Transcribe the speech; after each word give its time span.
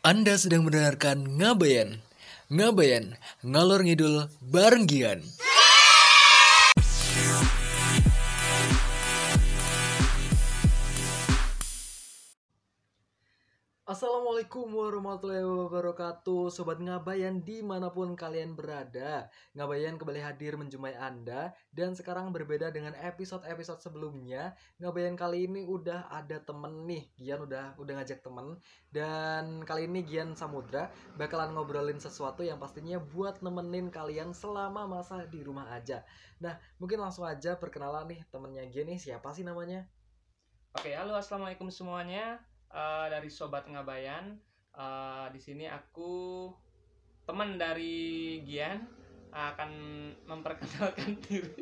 Anda 0.00 0.40
sedang 0.40 0.64
mendengarkan 0.64 1.36
Ngabayan. 1.36 2.00
Ngabayan, 2.48 3.20
ngalor 3.44 3.84
ngidul 3.84 4.32
bareng 4.40 4.88
Gian. 4.88 5.20
Assalamualaikum 14.46 14.78
warahmatullahi 14.78 15.42
wabarakatuh. 15.42 16.54
Sobat 16.54 16.78
Ngabayan 16.78 17.42
di 17.42 17.66
mana 17.66 17.90
pun 17.90 18.14
kalian 18.14 18.54
berada 18.54 19.26
Ngabayan 19.58 19.98
kembali 19.98 20.22
hadir 20.22 20.54
menjumpai 20.54 20.94
Anda. 20.94 21.50
Dan 21.74 21.98
sekarang 21.98 22.30
berbeda 22.30 22.70
dengan 22.70 22.94
episode-episode 22.94 23.82
sebelumnya 23.82 24.54
Ngabayan 24.78 25.18
kali 25.18 25.50
ini 25.50 25.66
udah 25.66 26.06
ada 26.14 26.38
temen 26.38 26.86
nih. 26.86 27.10
Gian 27.18 27.42
udah 27.42 27.74
udah 27.74 27.92
ngajak 27.98 28.22
temen. 28.22 28.62
Dan 28.94 29.66
kali 29.66 29.90
ini 29.90 30.06
Gian 30.06 30.38
Samudra 30.38 30.94
Bakalan 31.18 31.50
ngobrolin 31.50 31.98
sesuatu 31.98 32.46
yang 32.46 32.62
pastinya 32.62 33.02
buat 33.02 33.42
nemenin 33.42 33.90
kalian 33.90 34.30
selama 34.30 34.86
masa 34.86 35.26
di 35.26 35.42
rumah 35.42 35.74
aja. 35.74 36.06
Nah 36.38 36.54
mungkin 36.78 37.02
langsung 37.02 37.26
aja 37.26 37.58
perkenalan 37.58 38.14
nih 38.14 38.22
temennya 38.30 38.62
Gian 38.70 38.94
nih. 38.94 39.10
Siapa 39.10 39.26
sih 39.34 39.42
namanya? 39.42 39.90
Oke, 40.78 40.94
halo 40.94 41.18
assalamualaikum 41.18 41.66
semuanya 41.66 42.38
Eh, 42.76 43.06
dari 43.08 43.32
Sobat 43.32 43.64
Ngabayan. 43.64 44.36
Eh, 44.76 45.26
di 45.32 45.40
sini 45.40 45.64
aku 45.64 46.52
teman 47.24 47.56
dari 47.56 48.36
Gian 48.44 48.84
akan 49.32 49.70
memperkenalkan 50.28 51.16
diri. 51.24 51.56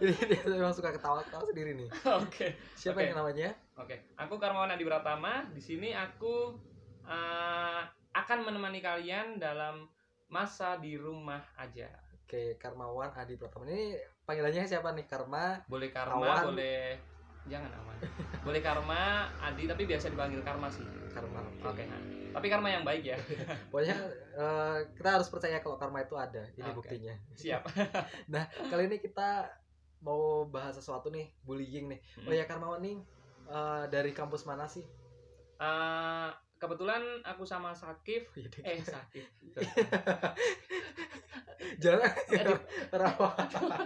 Ini 0.00 0.12
dia 0.24 0.40
memang 0.48 0.72
suka 0.72 0.88
ketawa-ketawa 0.88 1.44
sendiri 1.44 1.76
nih 1.76 1.88
Oke, 2.16 2.56
Siapa 2.72 2.96
Oke. 2.96 3.12
yang 3.12 3.20
namanya? 3.20 3.52
oke. 3.76 3.96
Aku 4.16 4.40
Karmawan 4.40 4.72
Adi 4.72 4.88
Pratama. 4.88 5.44
Di 5.52 5.60
sini 5.60 5.92
aku 5.92 6.56
eh, 7.04 7.80
akan 8.16 8.38
menemani 8.48 8.80
kalian 8.80 9.36
dalam 9.36 9.84
masa 10.32 10.80
di 10.80 10.96
rumah 10.96 11.44
aja. 11.60 11.92
Oke, 12.24 12.56
Karmawan 12.56 13.12
Adi 13.12 13.36
Pratama 13.36 13.68
ini 13.68 13.92
panggilannya 14.24 14.64
siapa 14.64 14.96
nih? 14.96 15.04
Karma 15.04 15.60
Boleh 15.68 15.92
Karma, 15.92 16.16
Awan. 16.16 16.56
boleh 16.56 16.96
jangan 17.48 17.70
aman. 17.74 17.96
Boleh 18.44 18.60
Karma, 18.62 19.26
Adi 19.42 19.64
tapi 19.66 19.88
biasa 19.88 20.12
dipanggil 20.12 20.40
Karma 20.44 20.68
sih. 20.70 20.84
Karma. 21.10 21.42
Oke. 21.66 21.84
nah. 21.88 22.00
Tapi 22.38 22.46
Karma 22.46 22.68
yang 22.70 22.84
baik 22.86 23.04
ya. 23.08 23.16
Pokoknya 23.72 23.96
eh, 24.36 24.78
kita 24.94 25.08
harus 25.18 25.28
percaya 25.32 25.58
kalau 25.64 25.80
karma 25.80 26.04
itu 26.04 26.14
ada. 26.14 26.44
Ini 26.54 26.70
Oke. 26.70 26.84
buktinya. 26.84 27.14
Siap. 27.34 27.62
Kali 28.70 28.82
ini 28.86 29.00
kita 29.00 29.48
mau 30.04 30.46
bahas 30.46 30.78
sesuatu 30.78 31.10
nih, 31.10 31.32
bullying 31.42 31.90
nih. 31.90 32.00
Oh 32.28 32.32
ya 32.32 32.44
Karmawan 32.46 32.84
nih 32.84 32.96
eh, 33.50 33.84
dari 33.90 34.12
kampus 34.14 34.46
mana 34.46 34.70
sih? 34.70 34.86
Eh, 35.58 36.30
kebetulan 36.58 37.22
aku 37.22 37.46
sama 37.46 37.70
Sakif 37.72 38.34
eh 38.66 38.82
Sakif 38.82 39.26
Jangan 41.82 42.10
Rawa. 42.94 43.30
Rawa. 43.34 43.78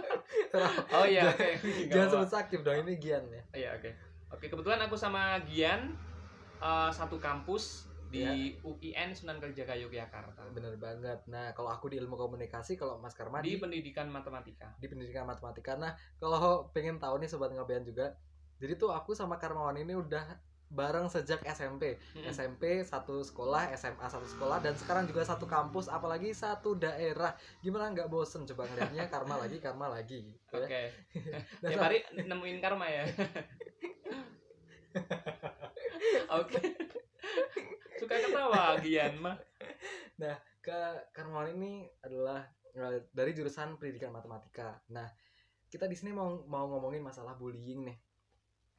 oh 1.01 1.05
iya 1.09 1.29
oke 1.29 1.49
Jangan 1.89 2.07
sebut 2.09 2.29
sakit 2.29 2.59
dong, 2.61 2.85
ini 2.85 2.95
Gian 3.01 3.23
ya. 3.29 3.43
iya 3.53 3.69
oke 3.77 3.89
oke 4.33 4.45
kebetulan 4.49 4.81
aku 4.85 4.95
sama 4.97 5.41
Gian 5.49 5.97
eh, 6.61 6.91
satu 6.93 7.17
kampus 7.17 7.89
di 8.13 8.21
Iya. 8.21 8.61
UIN 8.61 9.09
Sunan 9.17 9.41
Kalijaga 9.41 9.73
Yogyakarta 9.73 10.45
Bener 10.53 10.77
banget. 10.77 11.25
Nah, 11.25 11.49
kalau 11.57 11.73
aku 11.73 11.89
di 11.89 11.97
ilmu 11.97 12.13
komunikasi, 12.13 12.77
kalau 12.77 13.01
Mas 13.01 13.17
Karma 13.17 13.41
di 13.41 13.57
di, 13.57 13.57
pendidikan 13.57 14.05
matematika 14.05 14.69
di 14.77 14.85
pendidikan 14.85 15.25
matematika. 15.25 15.73
Nah, 15.73 15.97
kalau 16.21 16.69
pengen 16.69 17.01
tahu 17.01 17.17
nih 17.17 17.25
sobat 17.25 17.49
ngabayan 17.57 17.81
juga. 17.81 18.13
Jadi 18.61 18.77
tuh 18.77 18.93
aku 18.93 19.17
sama 19.17 19.41
Karmawan 19.41 19.81
ini 19.81 19.97
udah 19.97 20.52
bareng 20.73 21.05
sejak 21.05 21.45
SMP. 21.45 22.01
Mm-mm. 22.17 22.33
SMP 22.33 22.81
satu 22.81 23.21
sekolah, 23.21 23.69
SMA 23.77 24.09
satu 24.09 24.25
sekolah 24.25 24.57
dan 24.59 24.73
sekarang 24.73 25.05
juga 25.05 25.21
satu 25.21 25.45
kampus 25.45 25.87
apalagi 25.87 26.33
satu 26.33 26.73
daerah. 26.73 27.37
Gimana 27.61 27.93
nggak 27.93 28.09
bosen 28.09 28.49
coba 28.49 28.65
ngeliatnya 28.73 29.05
karma 29.07 29.37
lagi, 29.37 29.57
karma 29.61 29.87
lagi 29.87 30.33
gitu 30.33 30.57
oke 30.57 30.69
ya. 30.69 30.89
Nah, 31.61 31.69
tiap 31.69 31.85
hari 31.89 31.97
nemuin 32.13 32.57
karma 32.61 32.85
ya 32.89 33.03
oke 36.37 36.61
suka 37.97 38.15
ketawa 38.21 38.77
Gian 38.81 39.17
mah 39.17 39.37
ke 40.63 40.79
Karmawan 41.11 41.51
ini 41.59 41.83
adalah 41.99 42.39
eh, 42.71 43.03
dari 43.11 43.35
jurusan 43.35 43.75
pendidikan 43.75 44.15
matematika. 44.15 44.79
Nah, 44.95 45.03
kita 45.67 45.91
di 45.91 45.95
sini 45.99 46.15
mau 46.15 46.39
mau 46.47 46.71
ngomongin 46.71 47.03
masalah 47.03 47.35
bullying 47.35 47.83
nih. 47.83 47.97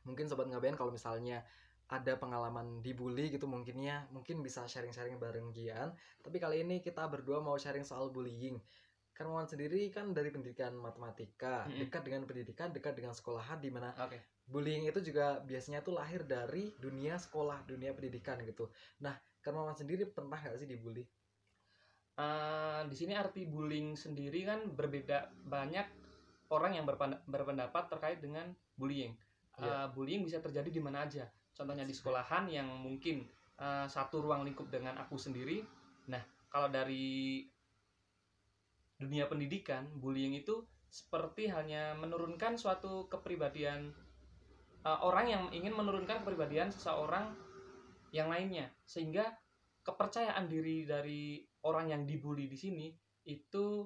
Mungkin 0.09 0.25
sobat 0.25 0.49
ngabayan 0.49 0.81
kalau 0.81 0.89
misalnya 0.89 1.45
ada 1.89 2.17
pengalaman 2.17 2.81
dibully 2.81 3.29
gitu 3.29 3.45
mungkinnya 3.45 4.09
mungkin 4.09 4.41
bisa 4.41 4.65
sharing-sharing 4.65 5.21
bareng 5.21 5.53
Gian. 5.53 5.93
Tapi 6.25 6.37
kali 6.41 6.65
ini 6.65 6.81
kita 6.81 7.05
berdua 7.09 7.45
mau 7.45 7.61
sharing 7.61 7.85
soal 7.85 8.09
bullying. 8.09 8.57
Karmawan 9.15 9.47
sendiri 9.47 9.95
kan 9.95 10.11
dari 10.11 10.35
pendidikan 10.35 10.75
matematika, 10.75 11.69
Mm-mm. 11.71 11.87
dekat 11.87 12.03
dengan 12.03 12.27
pendidikan, 12.27 12.75
dekat 12.75 12.99
dengan 12.99 13.15
sekolahan 13.15 13.63
di 13.63 13.71
mana 13.71 13.95
oke 13.95 14.19
bullying 14.45 14.85
itu 14.85 15.01
juga 15.01 15.41
biasanya 15.41 15.81
tuh 15.81 15.97
lahir 15.97 16.25
dari 16.29 16.77
dunia 16.77 17.17
sekolah, 17.17 17.65
dunia 17.65 17.97
pendidikan 17.97 18.41
gitu. 18.45 18.69
Nah, 19.01 19.17
Karmawan 19.41 19.77
sendiri 19.77 20.09
pernah 20.09 20.41
nggak 20.41 20.57
sih 20.57 20.69
dibully? 20.69 21.05
Eh, 22.15 22.83
di 22.89 22.97
sini 22.97 23.13
arti 23.13 23.45
bullying 23.45 23.93
sendiri 23.93 24.41
kan 24.47 24.73
berbeda 24.73 25.35
banyak 25.45 25.85
orang 26.49 26.81
yang 26.81 26.87
berpendapat 27.29 27.85
terkait 27.93 28.19
dengan 28.25 28.49
bullying. 28.73 29.13
Iya. 29.61 29.85
Eh, 29.85 29.87
bullying 29.93 30.25
bisa 30.25 30.41
terjadi 30.41 30.71
di 30.73 30.81
mana 30.81 31.05
aja. 31.05 31.29
Contohnya 31.55 31.87
di 31.87 31.95
sekolahan 31.95 32.51
yang 32.51 32.67
mungkin 32.83 33.23
eh, 33.59 33.87
satu 33.87 34.21
ruang 34.21 34.43
lingkup 34.43 34.69
dengan 34.69 34.99
aku 34.99 35.15
sendiri. 35.15 35.63
Nah, 36.11 36.21
kalau 36.51 36.69
dari 36.69 37.47
dunia 38.99 39.31
pendidikan, 39.31 39.87
bullying 39.99 40.35
itu 40.39 40.67
seperti 40.91 41.51
hanya 41.51 41.99
menurunkan 41.99 42.59
suatu 42.59 43.07
kepribadian 43.07 43.95
eh, 44.83 44.99
orang 45.01 45.27
yang 45.31 45.45
ingin 45.55 45.75
menurunkan 45.75 46.27
kepribadian 46.27 46.75
seseorang 46.75 47.31
yang 48.15 48.31
lainnya, 48.31 48.71
sehingga 48.87 49.27
kepercayaan 49.83 50.47
diri 50.51 50.87
dari 50.87 51.45
orang 51.67 51.93
yang 51.93 52.03
dibully 52.07 52.47
di 52.47 52.59
sini 52.59 52.87
itu 53.25 53.85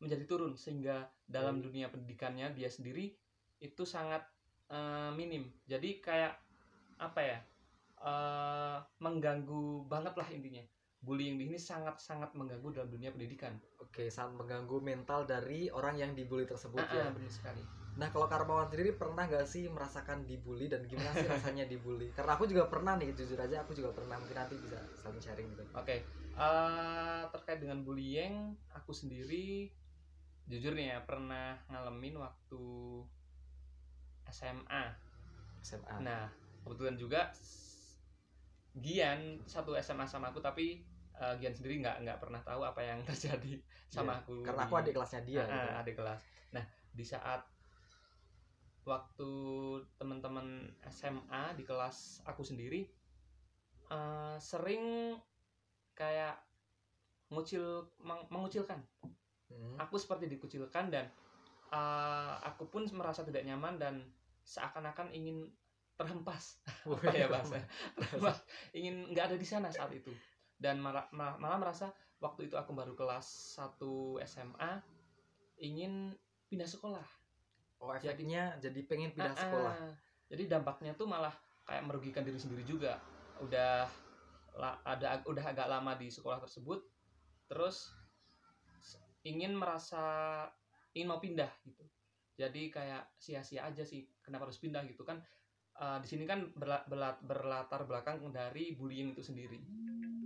menjadi 0.00 0.24
turun 0.24 0.56
sehingga 0.56 1.04
dalam 1.28 1.60
Baik. 1.60 1.64
dunia 1.68 1.86
pendidikannya 1.92 2.56
dia 2.56 2.70
sendiri 2.72 3.12
itu 3.60 3.82
sangat 3.84 4.24
eh, 4.72 5.10
minim 5.12 5.52
jadi 5.68 6.00
kayak 6.00 6.34
apa 7.00 7.20
ya 7.20 7.38
eh, 8.04 8.76
mengganggu 9.00 9.88
banget 9.88 10.14
lah 10.20 10.28
intinya 10.28 10.64
bullying 11.00 11.40
di 11.40 11.48
sini 11.48 11.58
sangat 11.58 11.96
sangat 11.96 12.30
mengganggu 12.36 12.76
dalam 12.76 12.90
dunia 12.92 13.08
pendidikan 13.08 13.56
Oke, 13.80 14.12
sangat 14.12 14.36
mengganggu 14.36 14.76
mental 14.84 15.24
dari 15.24 15.72
orang 15.72 15.96
yang 15.96 16.12
dibully 16.12 16.44
tersebut 16.44 16.84
Ah, 16.84 16.92
ya. 16.92 17.04
ah, 17.08 17.10
benar 17.16 17.32
sekali 17.32 17.62
Nah, 17.98 18.08
kalau 18.14 18.30
Karmawan 18.30 18.70
sendiri 18.70 18.94
pernah 18.94 19.26
nggak 19.26 19.44
sih 19.44 19.66
merasakan 19.66 20.22
dibully 20.22 20.70
dan 20.70 20.86
gimana 20.86 21.10
sih 21.10 21.26
rasanya 21.26 21.66
dibully? 21.66 22.06
Karena 22.14 22.38
aku 22.38 22.46
juga 22.46 22.70
pernah 22.70 22.94
nih, 22.94 23.12
jujur 23.18 23.34
aja 23.36 23.66
aku 23.66 23.74
juga 23.74 23.90
pernah. 23.90 24.14
Mungkin 24.14 24.36
nanti 24.38 24.54
bisa 24.62 24.78
saling 25.02 25.18
sharing 25.20 25.48
gitu. 25.52 25.64
oke 25.74 25.96
eh, 26.38 27.22
terkait 27.34 27.58
dengan 27.58 27.82
bullying 27.82 28.54
aku 28.72 28.94
sendiri 28.94 29.68
jujur 30.46 30.72
nih 30.78 30.96
ya 30.96 30.98
pernah 31.02 31.58
ngalamin 31.68 32.14
waktu 32.22 32.62
SMA 34.30 34.82
SMA. 35.60 35.96
Nah, 36.00 36.24
kebetulan 36.62 36.96
juga 36.96 37.20
Gian 38.70 39.42
satu 39.44 39.74
SMA 39.76 40.06
sama 40.06 40.30
aku 40.30 40.38
tapi 40.38 40.78
eh, 41.18 41.34
Gian 41.42 41.50
sendiri 41.52 41.82
nggak 41.82 42.06
nggak 42.06 42.18
pernah 42.22 42.38
tahu 42.40 42.62
apa 42.62 42.80
yang 42.80 43.02
terjadi 43.08 43.58
sama 43.90 44.16
Iya, 44.16 44.20
aku. 44.22 44.34
Karena 44.46 44.62
aku 44.64 44.74
di- 44.74 44.80
adik 44.86 44.94
kelasnya 44.94 45.22
dia. 45.26 45.42
Ah, 45.42 45.46
gitu. 45.48 45.68
adik 45.82 45.94
kelas. 45.98 46.20
Nah, 46.54 46.64
di 46.90 47.04
saat 47.04 47.42
waktu 48.86 49.30
teman-teman 50.00 50.46
SMA 50.88 51.52
di 51.54 51.62
kelas 51.62 52.24
aku 52.24 52.42
sendiri 52.42 52.88
eh, 53.90 54.36
sering 54.40 55.14
kayak 55.92 56.38
ngucil 57.30 57.86
meng- 58.00 58.26
mengucilkan 58.30 58.80
Hmm. 59.50 59.74
aku 59.82 59.98
seperti 59.98 60.30
dikucilkan 60.30 60.94
dan 60.94 61.10
uh, 61.74 62.38
aku 62.46 62.70
pun 62.70 62.86
merasa 62.94 63.26
tidak 63.26 63.42
nyaman 63.42 63.82
dan 63.82 64.06
seakan-akan 64.46 65.10
ingin 65.10 65.50
terhempas. 66.00 66.56
Apa 66.88 67.12
ya 67.12 67.28
bahasa? 67.28 67.60
terhempas. 67.92 68.40
Ingin 68.72 69.12
nggak 69.12 69.24
ada 69.28 69.36
di 69.36 69.44
sana 69.44 69.68
saat 69.68 69.92
itu. 69.92 70.08
Dan 70.56 70.80
malah, 70.80 71.08
malah, 71.12 71.60
merasa 71.60 71.92
waktu 72.24 72.48
itu 72.48 72.56
aku 72.56 72.72
baru 72.72 72.96
kelas 72.96 73.56
1 73.60 74.16
SMA 74.24 74.80
ingin 75.60 76.16
pindah 76.48 76.68
sekolah. 76.68 77.04
Oh, 77.80 77.92
efeknya 77.92 78.56
jadi 78.60 78.80
pengen 78.84 79.12
pindah 79.12 79.32
Ah, 79.36 79.40
sekolah. 79.40 79.74
ah. 79.76 79.94
jadi 80.28 80.52
dampaknya 80.56 80.92
tuh 80.96 81.08
malah 81.08 81.32
kayak 81.64 81.84
merugikan 81.84 82.24
diri 82.24 82.36
sendiri 82.40 82.64
juga. 82.64 83.00
Udah 83.40 83.88
la- 84.56 84.80
ada 84.84 85.20
udah 85.24 85.44
agak 85.44 85.68
lama 85.68 85.96
di 85.96 86.08
sekolah 86.12 86.40
tersebut 86.40 86.80
terus 87.48 87.92
ingin 89.24 89.52
merasa 89.56 90.44
ingin 90.92 91.08
mau 91.08 91.20
pindah 91.20 91.48
gitu. 91.64 91.84
Jadi 92.36 92.72
kayak 92.72 93.04
sia-sia 93.20 93.68
aja 93.68 93.84
sih 93.84 94.08
kenapa 94.24 94.48
harus 94.48 94.60
pindah 94.60 94.80
gitu 94.88 95.04
kan 95.04 95.20
Eh, 95.80 95.98
di 96.04 96.08
sini 96.12 96.28
kan 96.28 96.44
berla- 96.52 96.84
berla- 96.84 97.20
berlatar 97.24 97.88
belakang 97.88 98.20
dari 98.28 98.76
bullying 98.76 99.16
itu 99.16 99.24
sendiri 99.24 99.60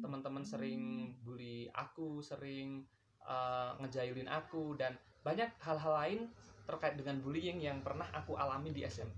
teman-teman 0.03 0.45
sering 0.45 1.15
bully 1.25 1.71
aku 1.73 2.21
sering 2.21 2.83
eh, 3.25 3.71
ngejailin 3.81 4.29
aku 4.29 4.75
dan 4.77 4.99
banyak 5.25 5.49
hal-hal 5.65 5.95
lain 5.97 6.21
terkait 6.69 6.99
dengan 6.99 7.23
bullying 7.25 7.63
yang 7.63 7.81
pernah 7.81 8.05
aku 8.13 8.37
alami 8.37 8.75
di 8.75 8.85
SM 8.85 9.09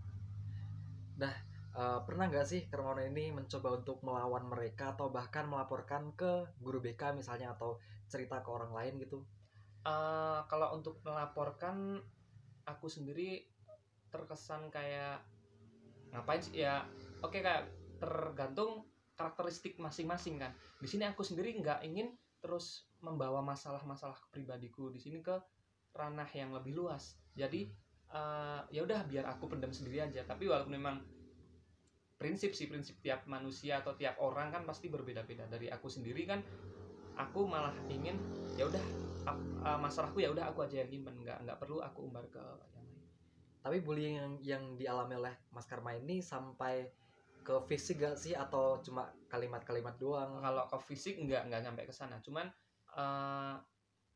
Eh, 1.76 2.00
pernah 2.08 2.24
nggak 2.24 2.48
sih 2.48 2.60
Kermono 2.72 3.04
ini 3.04 3.28
mencoba 3.36 3.76
untuk 3.76 4.00
melawan 4.00 4.48
mereka 4.48 4.96
atau 4.96 5.12
bahkan 5.12 5.44
melaporkan 5.44 6.08
ke 6.16 6.48
guru 6.56 6.80
BK 6.80 7.12
misalnya 7.12 7.52
atau 7.52 7.76
cerita 8.08 8.40
ke 8.40 8.48
orang 8.48 8.72
lain 8.72 8.96
gitu? 9.04 9.20
Eh, 9.84 10.40
kalau 10.48 10.72
untuk 10.72 11.04
melaporkan 11.04 12.00
aku 12.64 12.88
sendiri 12.88 13.44
terkesan 14.08 14.72
kayak 14.72 15.20
ngapain 16.16 16.40
sih? 16.40 16.64
Ya 16.64 16.88
oke 17.20 17.38
kayak 17.44 17.68
tergantung 18.00 18.88
karakteristik 19.16 19.80
masing-masing 19.80 20.40
kan. 20.40 20.52
Di 20.80 20.88
sini 20.88 21.08
aku 21.08 21.24
sendiri 21.24 21.56
nggak 21.56 21.84
ingin 21.84 22.12
terus 22.40 22.84
membawa 23.00 23.40
masalah-masalah 23.40 24.16
pribadiku 24.28 24.92
di 24.92 25.00
sini 25.00 25.24
ke 25.24 25.36
ranah 25.96 26.28
yang 26.36 26.52
lebih 26.52 26.76
luas. 26.76 27.16
Jadi 27.32 27.68
eh, 28.12 28.60
ya 28.72 28.80
udah 28.84 29.08
biar 29.08 29.24
aku 29.28 29.48
pendam 29.48 29.72
sendiri 29.72 30.04
aja. 30.04 30.22
Tapi 30.28 30.48
walaupun 30.48 30.76
memang 30.76 30.96
prinsip 32.16 32.56
sih 32.56 32.68
prinsip 32.68 32.96
tiap 33.04 33.28
manusia 33.28 33.84
atau 33.84 33.92
tiap 33.96 34.16
orang 34.20 34.52
kan 34.52 34.62
pasti 34.68 34.92
berbeda-beda. 34.92 35.48
Dari 35.48 35.72
aku 35.72 35.88
sendiri 35.88 36.28
kan 36.28 36.40
aku 37.16 37.48
malah 37.48 37.72
ingin 37.88 38.20
ya 38.60 38.68
udah 38.68 38.84
eh, 39.32 39.78
masalahku 39.80 40.20
ya 40.20 40.28
udah 40.28 40.52
aku 40.52 40.68
aja 40.68 40.84
yang 40.84 40.92
nyimpen. 40.92 41.24
Nggak 41.24 41.48
nggak 41.48 41.56
perlu 41.56 41.80
aku 41.80 42.04
umbar 42.04 42.28
ke 42.28 42.44
Tapi 43.66 43.82
bullying 43.82 44.14
yang, 44.14 44.32
yang 44.46 44.64
dialami 44.78 45.18
oleh 45.18 45.34
Mas 45.50 45.66
Karma 45.66 45.90
ini 45.90 46.22
sampai 46.22 46.86
ke 47.42 47.58
fisik 47.66 47.98
gak 47.98 48.14
sih? 48.14 48.38
Atau 48.38 48.78
cuma 48.86 49.10
kalimat-kalimat 49.26 49.98
doang? 49.98 50.38
kalau 50.38 50.70
ke 50.70 50.78
fisik 50.86 51.18
nggak 51.18 51.50
nggak 51.50 51.66
sampai 51.66 51.82
ke 51.82 51.90
sana. 51.90 52.22
Cuman 52.22 52.46
eh, 52.94 53.54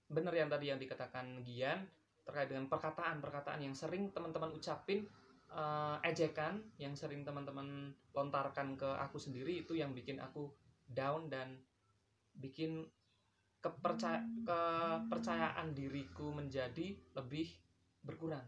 bener 0.07 0.35
yang 0.39 0.47
tadi 0.47 0.71
yang 0.71 0.79
dikatakan 0.79 1.43
Gian 1.43 1.83
terkait 2.23 2.47
dengan 2.47 2.71
perkataan 2.71 3.19
perkataan 3.19 3.59
yang 3.59 3.75
sering 3.75 4.15
teman-teman 4.15 4.55
ucapin 4.55 5.03
eh, 5.51 5.97
ejekan 6.07 6.63
yang 6.79 6.95
sering 6.95 7.27
teman-teman 7.27 7.91
lontarkan 8.15 8.79
ke 8.79 8.87
aku 9.03 9.19
sendiri 9.19 9.67
itu 9.67 9.75
yang 9.75 9.91
bikin 9.91 10.23
aku 10.23 10.47
down 10.87 11.27
dan 11.27 11.59
bikin 12.39 12.87
kepercaya 13.59 14.23
kepercayaan 14.47 15.75
diriku 15.75 16.31
menjadi 16.31 16.95
lebih 17.19 17.51
berkurang 18.07 18.47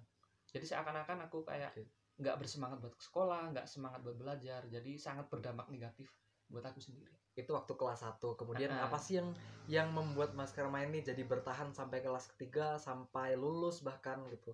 jadi 0.52 0.64
seakan-akan 0.68 1.26
aku 1.26 1.48
kayak 1.48 1.72
nggak 2.20 2.36
bersemangat 2.36 2.78
buat 2.78 2.94
ke 2.94 3.02
sekolah 3.02 3.56
nggak 3.56 3.66
semangat 3.66 4.04
buat 4.04 4.16
belajar. 4.20 4.60
Jadi 4.68 5.00
sangat 5.00 5.32
berdampak 5.32 5.72
negatif 5.72 6.12
buat 6.52 6.62
aku 6.62 6.78
sendiri. 6.78 7.08
Itu 7.32 7.56
waktu 7.56 7.72
kelas 7.72 8.04
1 8.04 8.36
kemudian 8.36 8.68
apa 8.76 9.00
sih 9.00 9.16
yang 9.16 9.32
yang 9.64 9.88
membuat 9.96 10.36
Mas 10.36 10.52
Karma 10.52 10.84
ini 10.84 11.00
jadi 11.00 11.24
bertahan 11.24 11.72
sampai 11.72 12.04
kelas 12.04 12.28
ketiga 12.36 12.76
sampai 12.76 13.34
lulus 13.40 13.80
bahkan 13.80 14.20
gitu? 14.28 14.52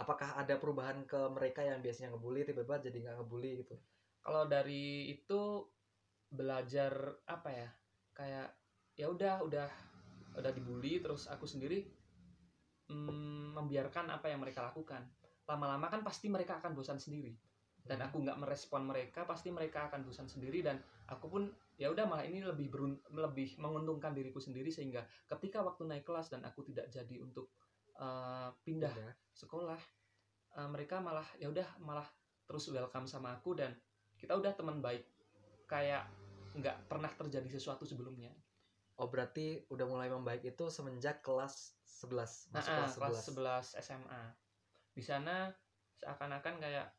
Apakah 0.00 0.40
ada 0.40 0.56
perubahan 0.56 1.04
ke 1.04 1.20
mereka 1.28 1.60
yang 1.60 1.84
biasanya 1.84 2.16
ngebully 2.16 2.48
tiba-tiba 2.48 2.80
jadi 2.80 2.96
nggak 3.04 3.16
ngebully 3.20 3.52
gitu? 3.60 3.76
Kalau 4.24 4.48
dari 4.48 5.12
itu 5.12 5.68
belajar 6.32 7.20
apa 7.28 7.50
ya? 7.52 7.68
Kayak 8.16 8.48
ya 8.96 9.06
udah 9.12 9.44
udah 9.44 9.68
udah 10.38 10.52
dibully 10.54 11.02
terus 11.02 11.26
aku 11.26 11.44
sendiri 11.44 11.82
mm, 12.88 13.58
membiarkan 13.58 14.10
apa 14.10 14.30
yang 14.30 14.40
mereka 14.40 14.64
lakukan 14.64 15.02
lama-lama 15.48 15.88
kan 15.88 16.04
pasti 16.04 16.28
mereka 16.28 16.60
akan 16.60 16.76
bosan 16.76 17.00
sendiri. 17.00 17.32
Dan 17.88 18.04
aku 18.04 18.20
nggak 18.20 18.36
merespon 18.36 18.84
mereka 18.84 19.24
pasti 19.24 19.48
mereka 19.48 19.88
akan 19.88 20.04
bosan 20.04 20.28
sendiri 20.28 20.60
dan 20.60 20.76
aku 21.08 21.32
pun 21.32 21.48
ya 21.80 21.88
udah 21.88 22.04
malah 22.04 22.20
ini 22.28 22.44
lebih 22.44 22.68
berun- 22.68 23.00
lebih 23.16 23.56
menguntungkan 23.56 24.12
diriku 24.12 24.36
sendiri 24.36 24.68
sehingga 24.68 25.08
ketika 25.24 25.64
waktu 25.64 25.88
naik 25.88 26.04
kelas 26.04 26.28
dan 26.28 26.44
aku 26.44 26.68
tidak 26.68 26.92
jadi 26.92 27.16
untuk 27.24 27.48
eh, 27.96 28.52
pindah 28.60 28.92
Udah. 28.92 29.14
sekolah 29.32 29.80
eh, 30.60 30.68
mereka 30.68 31.00
malah 31.00 31.24
ya 31.40 31.48
udah 31.48 31.64
malah 31.80 32.04
terus 32.44 32.68
welcome 32.68 33.08
sama 33.08 33.32
aku 33.40 33.56
dan 33.56 33.72
kita 34.20 34.36
udah 34.36 34.52
teman 34.52 34.84
baik. 34.84 35.08
Kayak 35.64 36.12
nggak 36.60 36.92
pernah 36.92 37.08
terjadi 37.08 37.48
sesuatu 37.56 37.88
sebelumnya. 37.88 38.36
Oh 39.00 39.08
berarti 39.08 39.64
udah 39.72 39.86
mulai 39.88 40.12
membaik 40.12 40.44
itu 40.44 40.68
semenjak 40.68 41.24
kelas 41.24 41.78
11 42.04 42.52
nah, 42.52 42.60
masuk 42.60 42.70
ah, 42.70 42.76
kelas 42.76 42.92
11 42.92 43.00
kelas 43.00 43.66
11 43.80 43.86
SMA 43.86 44.22
di 44.98 45.04
sana 45.06 45.46
seakan-akan 46.02 46.58
kayak 46.58 46.90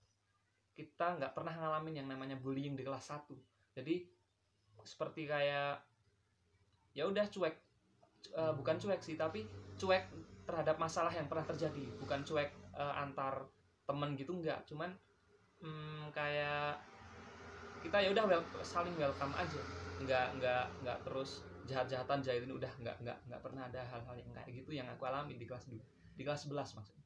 kita 0.72 1.20
nggak 1.20 1.36
pernah 1.36 1.52
ngalamin 1.52 2.00
yang 2.04 2.08
namanya 2.08 2.40
bullying 2.40 2.80
di 2.80 2.88
kelas 2.88 3.12
1 3.12 3.36
jadi 3.76 4.08
seperti 4.88 5.28
kayak 5.28 5.84
ya 6.96 7.04
udah 7.04 7.28
cuek 7.28 7.56
Hmm. 8.36 8.52
bukan 8.60 8.76
cuek 8.78 9.00
sih 9.00 9.16
tapi 9.16 9.48
cuek 9.80 10.04
terhadap 10.44 10.76
masalah 10.82 11.14
yang 11.14 11.30
pernah 11.32 11.46
terjadi. 11.48 11.86
Bukan 12.02 12.22
cuek 12.28 12.50
eh, 12.76 12.94
antar 13.00 13.48
temen 13.88 14.14
gitu 14.20 14.36
nggak. 14.38 14.68
Cuman 14.68 14.92
hmm, 15.64 16.12
kayak 16.12 16.78
kita 17.80 18.04
ya 18.04 18.10
udah 18.12 18.26
wel- 18.28 18.52
saling 18.66 18.96
welcome 19.00 19.34
aja. 19.40 19.62
Nggak 20.04 20.28
nggak 20.42 20.66
nggak 20.84 20.98
terus 21.08 21.48
jahat-jahatan 21.68 22.20
jahitin 22.24 22.52
udah 22.56 22.72
nggak 22.82 22.98
nggak 23.04 23.18
nggak 23.30 23.42
pernah 23.44 23.68
ada 23.68 23.84
hal-hal 23.84 24.16
yang 24.16 24.32
kayak 24.32 24.50
gitu 24.52 24.72
yang 24.72 24.88
aku 24.88 25.04
alami 25.06 25.36
di 25.36 25.44
kelas 25.44 25.68
2 25.68 25.84
di 26.16 26.24
kelas 26.24 26.48
11 26.48 26.72
maksudnya 26.72 26.99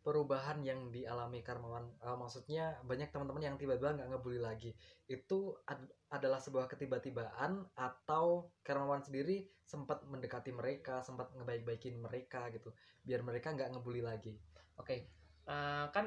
perubahan 0.00 0.64
yang 0.64 0.88
dialami 0.88 1.44
Karmawan 1.44 1.84
eh, 2.00 2.16
maksudnya 2.16 2.80
banyak 2.88 3.12
teman-teman 3.12 3.52
yang 3.52 3.56
tiba-tiba 3.60 3.92
nggak 4.00 4.08
ngebully 4.16 4.40
lagi 4.40 4.72
itu 5.06 5.52
ad- 5.68 5.92
adalah 6.08 6.40
sebuah 6.40 6.66
ketiba-tibaan 6.72 7.68
atau 7.76 8.48
Karmawan 8.64 9.04
sendiri 9.04 9.44
sempat 9.60 10.00
mendekati 10.08 10.56
mereka 10.56 11.04
sempat 11.04 11.30
ngebaik-baikin 11.36 12.00
mereka 12.00 12.48
gitu 12.48 12.72
biar 13.04 13.20
mereka 13.20 13.52
nggak 13.52 13.76
ngebully 13.76 14.00
lagi 14.00 14.32
oke 14.80 14.96
eh, 14.96 15.86
kan 15.92 16.06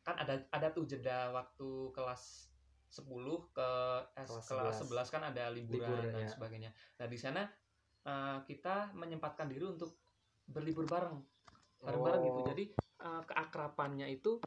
kan 0.00 0.16
ada 0.16 0.44
ada 0.52 0.68
tuh 0.72 0.84
jeda 0.84 1.32
waktu 1.32 1.92
kelas 1.96 2.52
10 2.90 3.06
ke 3.54 3.70
Kelas 4.18 4.50
kelas 4.50 4.76
11. 4.82 5.08
11 5.08 5.14
kan 5.14 5.22
ada 5.30 5.44
liburan, 5.54 5.86
Libur, 5.86 6.10
dan 6.10 6.26
ya. 6.26 6.28
sebagainya 6.28 6.70
nah 7.00 7.06
di 7.08 7.16
sana 7.16 7.48
eh, 8.04 8.38
kita 8.44 8.92
menyempatkan 8.92 9.48
diri 9.48 9.64
untuk 9.64 9.96
berlibur 10.44 10.84
bareng 10.84 11.16
bareng-bareng 11.80 12.22
gitu 12.28 12.40
Oh. 12.44 12.48
jadi 12.52 12.64
eh, 13.00 13.22
keakrapannya 13.26 14.06
itu 14.08 14.40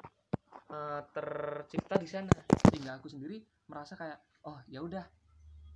eh, 0.69 1.01
tercipta 1.13 1.95
di 1.97 2.07
sana. 2.09 2.33
Sehingga 2.69 2.97
aku 3.01 3.09
sendiri 3.09 3.41
merasa 3.69 3.97
kayak 3.97 4.19
oh 4.47 4.59
ya 4.67 4.83
udah 4.83 5.03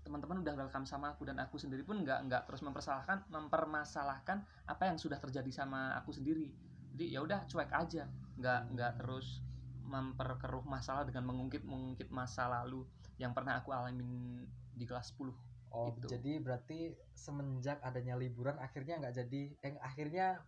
teman-teman 0.04 0.40
udah 0.40 0.56
welcome 0.56 0.88
sama 0.88 1.12
aku 1.12 1.28
dan 1.28 1.36
aku 1.44 1.60
sendiri 1.60 1.84
pun 1.84 2.00
nggak 2.00 2.32
nggak 2.32 2.42
terus 2.48 2.64
mempersalahkan 2.64 3.28
mempermasalahkan 3.28 4.40
apa 4.72 4.84
yang 4.88 4.96
sudah 4.96 5.20
terjadi 5.20 5.52
sama 5.52 5.96
aku 6.00 6.16
sendiri. 6.16 6.48
Jadi 6.96 7.06
ya 7.14 7.20
udah 7.22 7.44
cuek 7.50 7.72
aja. 7.76 8.08
Nggak 8.40 8.62
nggak 8.74 8.92
terus 9.04 9.44
memperkeruh 9.88 10.68
masalah 10.68 11.08
dengan 11.08 11.32
mengungkit 11.32 11.64
mengungkit 11.64 12.12
masa 12.12 12.52
lalu 12.52 12.84
yang 13.18 13.32
pernah 13.32 13.60
aku 13.60 13.72
alamin 13.72 14.44
di 14.76 14.86
kelas 14.86 15.16
10 15.16 15.32
oh 15.74 15.92
Gitu. 15.94 16.08
jadi 16.16 16.32
berarti 16.40 16.80
semenjak 17.18 17.78
adanya 17.84 18.16
liburan 18.16 18.56
akhirnya 18.60 19.00
nggak 19.02 19.16
jadi 19.26 19.42
eh 19.66 19.74
akhirnya 19.84 20.40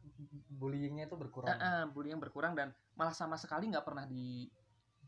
bullyingnya 0.60 1.08
itu 1.10 1.16
berkurang 1.20 1.58
Nah, 1.60 1.86
bullying 1.92 2.20
berkurang 2.22 2.54
dan 2.56 2.72
malah 2.96 3.16
sama 3.16 3.36
sekali 3.36 3.68
nggak 3.72 3.86
pernah 3.86 4.06
di 4.08 4.48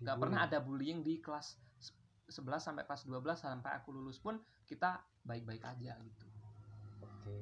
nggak 0.02 0.18
pernah 0.18 0.40
ada 0.48 0.58
bullying 0.60 1.06
di 1.06 1.22
kelas 1.22 1.48
se- 1.78 1.96
11 2.32 2.66
sampai 2.66 2.84
kelas 2.88 3.04
12 3.06 3.38
sampai 3.38 3.72
aku 3.78 3.94
lulus 3.94 4.18
pun 4.18 4.40
kita 4.66 4.98
baik-baik 5.28 5.62
aja 5.62 5.94
gitu. 6.02 6.26
Oke. 7.06 7.38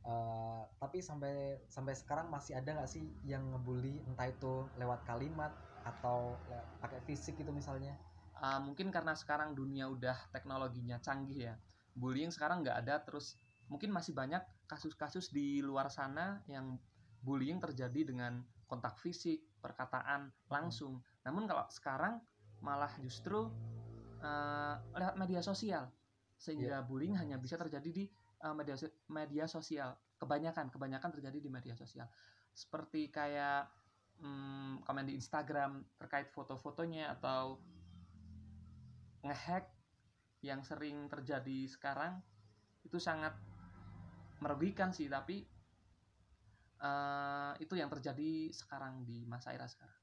Eh, 0.00 0.62
tapi 0.80 0.98
sampai 1.04 1.60
sampai 1.68 1.92
sekarang 1.92 2.32
masih 2.32 2.56
ada 2.56 2.72
nggak 2.72 2.88
sih 2.90 3.04
yang 3.28 3.44
ngebully 3.52 4.00
entah 4.08 4.28
itu 4.32 4.54
lewat 4.80 5.04
kalimat 5.04 5.52
atau 5.84 6.40
pakai 6.80 7.00
fisik 7.04 7.36
gitu 7.40 7.52
misalnya? 7.52 7.96
Ah, 8.40 8.56
mungkin 8.56 8.88
karena 8.88 9.12
sekarang 9.12 9.52
dunia 9.52 9.84
udah 9.92 10.16
teknologinya 10.32 10.96
canggih 11.04 11.52
ya. 11.52 11.54
Bullying 12.00 12.32
sekarang 12.32 12.64
nggak 12.64 12.78
ada 12.80 13.04
terus 13.04 13.36
mungkin 13.68 13.92
masih 13.92 14.16
banyak 14.16 14.40
kasus-kasus 14.64 15.28
di 15.30 15.60
luar 15.60 15.92
sana 15.92 16.40
yang 16.48 16.80
bullying 17.20 17.60
terjadi 17.60 18.08
dengan 18.08 18.40
kontak 18.64 18.96
fisik, 18.98 19.44
perkataan 19.60 20.32
langsung. 20.48 21.04
Namun 21.22 21.44
kalau 21.44 21.68
sekarang 21.68 22.18
malah 22.64 22.90
justru 23.04 23.52
eh, 24.24 24.74
lewat 24.96 25.16
media 25.20 25.44
sosial 25.44 25.92
sehingga 26.40 26.80
bullying 26.80 27.12
hanya 27.20 27.36
bisa 27.36 27.60
terjadi 27.60 27.90
di 27.92 28.04
eh, 28.40 28.54
media 28.56 28.74
media 29.12 29.44
sosial. 29.44 29.94
Kebanyakan 30.16 30.72
kebanyakan 30.72 31.10
terjadi 31.20 31.38
di 31.40 31.50
media 31.52 31.76
sosial. 31.76 32.08
Seperti 32.56 33.12
kayak 33.12 33.68
hmm, 34.20 34.84
komen 34.84 35.04
di 35.08 35.16
Instagram 35.16 35.84
terkait 35.96 36.28
foto-fotonya 36.32 37.16
atau 37.16 37.60
ngehack 39.20 39.79
yang 40.40 40.64
sering 40.64 41.08
terjadi 41.12 41.68
sekarang 41.68 42.20
itu 42.84 42.96
sangat 42.96 43.36
merugikan 44.40 44.90
sih 44.90 45.06
tapi 45.06 45.44
eh, 46.80 47.52
itu 47.60 47.74
yang 47.76 47.92
terjadi 47.92 48.48
sekarang 48.50 49.04
di 49.04 49.28
masa 49.28 49.52
era 49.52 49.68
sekarang. 49.68 50.00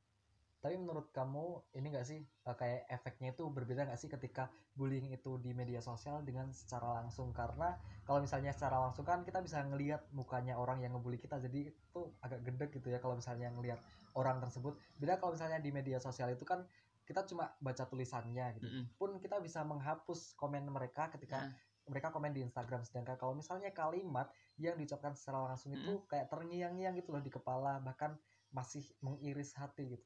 Tapi 0.57 0.73
menurut 0.73 1.13
kamu 1.13 1.73
ini 1.77 1.93
nggak 1.93 2.05
sih 2.05 2.21
eh, 2.21 2.55
kayak 2.57 2.85
efeknya 2.89 3.33
itu 3.33 3.49
berbeda 3.49 3.89
nggak 3.89 3.97
sih 3.97 4.09
ketika 4.09 4.49
bullying 4.77 5.09
itu 5.09 5.41
di 5.41 5.57
media 5.57 5.81
sosial 5.81 6.21
dengan 6.21 6.53
secara 6.53 7.01
langsung? 7.01 7.33
Karena 7.33 7.73
kalau 8.05 8.21
misalnya 8.21 8.53
secara 8.53 8.77
langsung 8.77 9.05
kan 9.05 9.25
kita 9.25 9.41
bisa 9.41 9.61
ngelihat 9.65 10.05
mukanya 10.13 10.57
orang 10.57 10.81
yang 10.85 10.93
ngebully 10.93 11.17
kita 11.17 11.41
jadi 11.41 11.73
itu 11.73 12.01
agak 12.21 12.45
gede 12.45 12.65
gitu 12.77 12.87
ya 12.93 13.01
kalau 13.01 13.17
misalnya 13.17 13.49
ngelihat 13.53 13.81
orang 14.13 14.37
tersebut. 14.41 14.77
Beda 15.01 15.17
kalau 15.17 15.33
misalnya 15.33 15.57
di 15.61 15.69
media 15.73 15.97
sosial 15.97 16.33
itu 16.33 16.45
kan 16.45 16.65
kita 17.07 17.23
cuma 17.23 17.55
baca 17.63 17.87
tulisannya 17.87 18.59
gitu. 18.59 18.67
Mm-mm. 18.67 18.85
pun 18.99 19.15
kita 19.23 19.39
bisa 19.39 19.63
menghapus 19.63 20.35
komen 20.35 20.67
mereka 20.67 21.07
ketika 21.15 21.47
Nah, 21.47 21.55
mereka 21.87 22.11
komen 22.11 22.35
di 22.35 22.43
Instagram. 22.43 22.83
Sedangkan 22.83 23.15
kalau 23.15 23.33
misalnya 23.33 23.71
kalimat 23.71 24.27
yang 24.59 24.75
diucapkan 24.75 25.15
secara 25.15 25.47
langsung 25.47 25.71
itu 25.71 26.03
kayak 26.11 26.27
terngiang-ngiang 26.27 26.99
gitu 26.99 27.15
loh 27.15 27.23
di 27.23 27.31
kepala 27.31 27.79
bahkan 27.79 28.19
masih 28.51 28.83
mengiris 28.99 29.55
hati 29.55 29.95
gitu. 29.95 30.03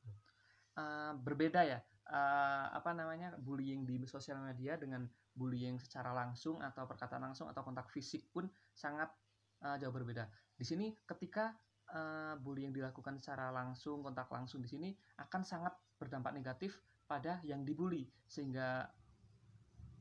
Eh, 0.78 1.14
berbeda 1.18 1.66
ya. 1.66 1.80
Eh, 2.06 2.68
apa 2.72 2.94
namanya? 2.94 3.36
Bullying 3.42 3.84
di 3.84 4.06
sosial 4.06 4.40
media 4.46 4.78
dengan 4.78 5.10
bullying 5.34 5.82
secara 5.82 6.14
langsung 6.14 6.62
atau 6.62 6.86
perkataan 6.86 7.34
langsung 7.34 7.50
atau 7.50 7.66
kontak 7.66 7.90
fisik 7.90 8.30
pun 8.30 8.46
sangat 8.72 9.10
eh, 9.66 9.76
jauh 9.82 9.94
berbeda. 9.94 10.30
Di 10.54 10.66
sini 10.66 10.94
ketika 11.10 11.58
eh, 11.92 12.34
bullying 12.40 12.72
dilakukan 12.72 13.20
secara 13.20 13.52
langsung 13.52 14.02
kontak 14.02 14.32
langsung 14.32 14.64
di 14.64 14.70
sini 14.72 14.90
akan 15.20 15.42
sangat 15.44 15.76
berdampak 16.00 16.32
negatif 16.34 16.80
pada 17.06 17.44
yang 17.44 17.68
dibully. 17.68 18.08
Sehingga 18.26 18.88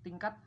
tingkat 0.00 0.38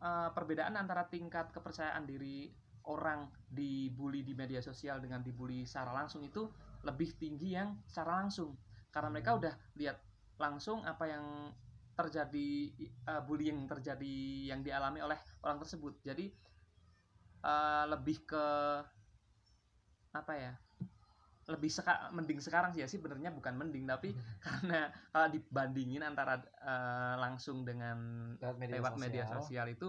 eh, 0.00 0.30
perbedaan 0.32 0.76
antara 0.76 1.08
tingkat 1.08 1.50
kepercayaan 1.50 2.04
diri 2.04 2.52
orang 2.88 3.28
dibully 3.48 4.24
di 4.24 4.32
media 4.32 4.64
sosial 4.64 5.00
dengan 5.04 5.20
dibully 5.20 5.68
secara 5.68 5.92
langsung 5.92 6.24
itu 6.24 6.48
lebih 6.84 7.16
tinggi 7.20 7.56
yang 7.56 7.76
secara 7.84 8.20
langsung. 8.24 8.56
Karena 8.88 9.08
mereka 9.12 9.36
Hmm. 9.36 9.40
udah 9.44 9.54
lihat 9.76 9.98
langsung 10.40 10.80
apa 10.84 11.04
yang 11.08 11.24
terjadi 11.96 12.48
eh, 12.86 13.22
bullying 13.28 13.68
terjadi 13.68 14.16
yang 14.52 14.64
dialami 14.64 15.04
oleh 15.04 15.18
orang 15.44 15.60
tersebut. 15.60 16.00
Jadi 16.00 16.32
eh, 17.44 17.84
lebih 17.88 18.24
ke 18.24 18.44
apa 20.10 20.32
ya 20.34 20.52
lebih 21.48 21.70
seka, 21.72 22.12
mending 22.12 22.38
sekarang 22.38 22.70
sih 22.76 22.84
ya 22.84 22.88
sih 22.90 23.00
benernya 23.00 23.32
bukan 23.32 23.56
mending 23.56 23.88
tapi 23.88 24.12
karena 24.44 24.92
kalau 25.10 25.28
dibandingin 25.32 26.02
antara 26.04 26.40
eh, 26.42 27.14
langsung 27.18 27.64
dengan 27.64 27.98
lewat 28.40 28.56
media 28.60 28.74
lewat 28.76 28.92
sosial. 28.92 29.00
media 29.02 29.24
sosial 29.26 29.66
itu 29.72 29.88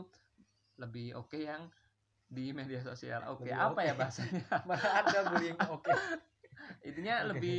lebih 0.80 1.14
oke 1.20 1.38
yang 1.38 1.70
di 2.32 2.56
media 2.56 2.80
sosial. 2.80 3.28
Oke 3.28 3.52
Lebih 3.52 3.60
apa 3.60 3.80
ya 3.84 3.94
oke. 3.94 4.00
bahasanya? 4.00 4.44
Ada 5.04 5.20
bullying? 5.28 5.60
Oke. 5.68 5.92
Intinya 6.88 7.28
Oke. 7.28 7.36
lebih 7.36 7.58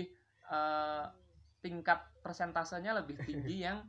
eh, 0.49 1.05
tingkat 1.61 2.01
persentasenya 2.25 2.97
lebih 2.97 3.21
tinggi 3.23 3.63
yang 3.69 3.85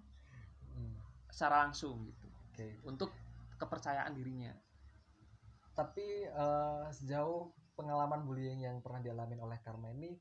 Hmm, 0.74 0.98
secara 1.30 1.70
langsung 1.70 2.02
gitu. 2.10 2.28
Oke. 2.50 2.68
Untuk 2.84 3.14
kepercayaan 3.62 4.12
dirinya. 4.18 4.52
Tapi 5.78 6.28
eh, 6.28 6.86
sejauh 6.92 7.54
pengalaman 7.74 8.26
bullying 8.26 8.64
yang 8.64 8.80
pernah 8.80 9.02
dialami 9.02 9.36
oleh 9.42 9.58
Karma 9.62 9.90
ini 9.90 10.14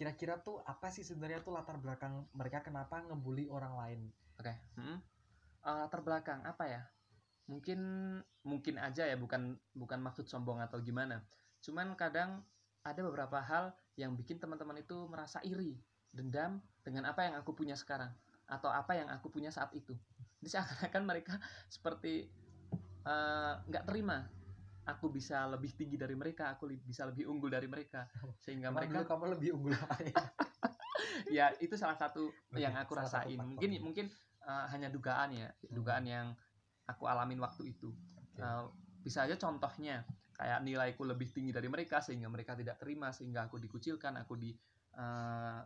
kira-kira 0.00 0.40
tuh 0.40 0.64
apa 0.64 0.88
sih 0.88 1.04
sebenarnya 1.04 1.44
tuh 1.44 1.52
latar 1.52 1.76
belakang 1.76 2.24
mereka 2.32 2.64
kenapa 2.64 3.04
ngebully 3.04 3.52
orang 3.52 3.76
lain? 3.76 4.00
Oke 4.40 4.54
mm. 4.80 4.98
Eh, 5.60 5.86
terbelakang 5.92 6.40
apa 6.48 6.64
ya? 6.64 6.82
Mungkin 7.44 7.80
mungkin 8.40 8.80
aja 8.80 9.04
ya 9.04 9.12
bukan 9.20 9.60
bukan 9.76 10.00
maksud 10.00 10.24
sombong 10.24 10.56
atau 10.64 10.80
gimana. 10.80 11.20
Cuman 11.60 11.92
kadang 12.00 12.40
ada 12.80 13.00
beberapa 13.04 13.44
hal 13.44 13.76
yang 14.00 14.16
bikin 14.16 14.40
teman-teman 14.40 14.80
itu 14.80 14.96
merasa 15.12 15.36
iri 15.44 15.76
dendam 16.16 16.64
dengan 16.80 17.12
apa 17.12 17.28
yang 17.28 17.36
aku 17.36 17.52
punya 17.52 17.76
sekarang 17.76 18.08
atau 18.48 18.72
apa 18.72 18.96
yang 18.96 19.12
aku 19.12 19.28
punya 19.28 19.52
saat 19.52 19.68
itu. 19.76 19.92
Jadi 20.40 20.48
seakan-akan 20.48 21.02
mereka 21.04 21.36
seperti 21.68 22.24
eh, 23.04 23.52
nggak 23.68 23.84
terima 23.84 24.24
aku 24.90 25.06
bisa 25.12 25.46
lebih 25.46 25.70
tinggi 25.74 25.96
dari 25.96 26.14
mereka 26.18 26.52
aku 26.54 26.66
li- 26.66 26.82
bisa 26.82 27.06
lebih 27.06 27.30
unggul 27.30 27.50
dari 27.50 27.66
mereka. 27.70 28.06
Sehingga 28.44 28.70
Emang 28.74 28.86
mereka 28.86 29.06
kamu 29.06 29.24
lebih 29.38 29.48
unggul 29.56 29.72
ya? 29.74 29.86
ya 31.38 31.46
itu 31.62 31.74
salah 31.78 31.96
satu 31.96 32.30
yang 32.58 32.74
aku 32.76 32.98
salah 32.98 33.06
rasain. 33.24 33.38
mungkin 33.38 33.70
mungkin 33.80 34.06
eh, 34.44 34.66
hanya 34.74 34.90
dugaan 34.90 35.30
ya 35.32 35.48
dugaan 35.70 36.04
yang 36.06 36.26
aku 36.90 37.06
alamin 37.06 37.38
waktu 37.38 37.70
itu. 37.72 37.94
Oke. 38.18 38.42
Eh, 38.42 38.64
bisa 39.00 39.24
aja 39.24 39.38
contohnya 39.38 40.04
kayak 40.36 40.64
nilaiku 40.64 41.04
lebih 41.04 41.28
tinggi 41.32 41.52
dari 41.52 41.68
mereka 41.68 42.00
sehingga 42.00 42.28
mereka 42.32 42.56
tidak 42.56 42.80
terima 42.80 43.12
sehingga 43.12 43.48
aku 43.48 43.60
dikucilkan 43.60 44.20
aku 44.24 44.34
di 44.36 44.50
eh, 44.96 45.60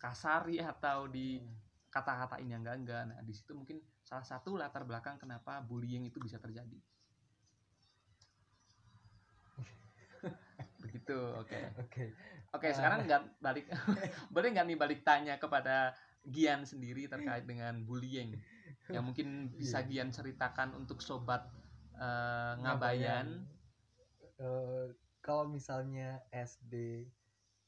kasari 0.00 0.60
atau 0.60 1.08
di 1.08 1.40
Hmm. 1.40 1.56
kata-katain 1.88 2.50
yang 2.50 2.60
enggak 2.66 2.76
enggak 2.82 3.02
nah 3.06 3.18
di 3.22 3.30
situ 3.30 3.54
mungkin 3.54 3.78
salah 4.02 4.26
satu 4.26 4.58
latar 4.58 4.82
belakang 4.82 5.14
kenapa 5.14 5.62
bullying 5.62 6.02
itu 6.10 6.18
bisa 6.18 6.42
terjadi 6.42 6.74
begitu 10.94 11.18
oke 11.34 11.58
Oke. 11.80 12.04
Oke, 12.54 12.70
Eh. 12.70 12.72
sekarang 12.72 13.02
nggak 13.02 13.42
balik, 13.42 13.66
boleh 14.30 14.48
nggak 14.48 14.62
nih 14.64 14.78
balik 14.78 15.00
tanya 15.02 15.34
kepada 15.36 15.90
Gian 16.24 16.62
sendiri 16.62 17.04
terkait 17.04 17.42
dengan 17.42 17.82
bullying, 17.82 18.38
yang 18.86 19.02
mungkin 19.02 19.50
bisa 19.52 19.82
Iya. 19.82 19.90
Gian 19.90 20.14
ceritakan 20.14 20.70
untuk 20.72 21.02
sobat 21.02 21.50
eh, 21.92 22.52
Ngabayan. 22.56 23.42
Eh, 24.36 24.86
kalau 25.18 25.44
misalnya 25.44 26.22
SD 26.30 27.04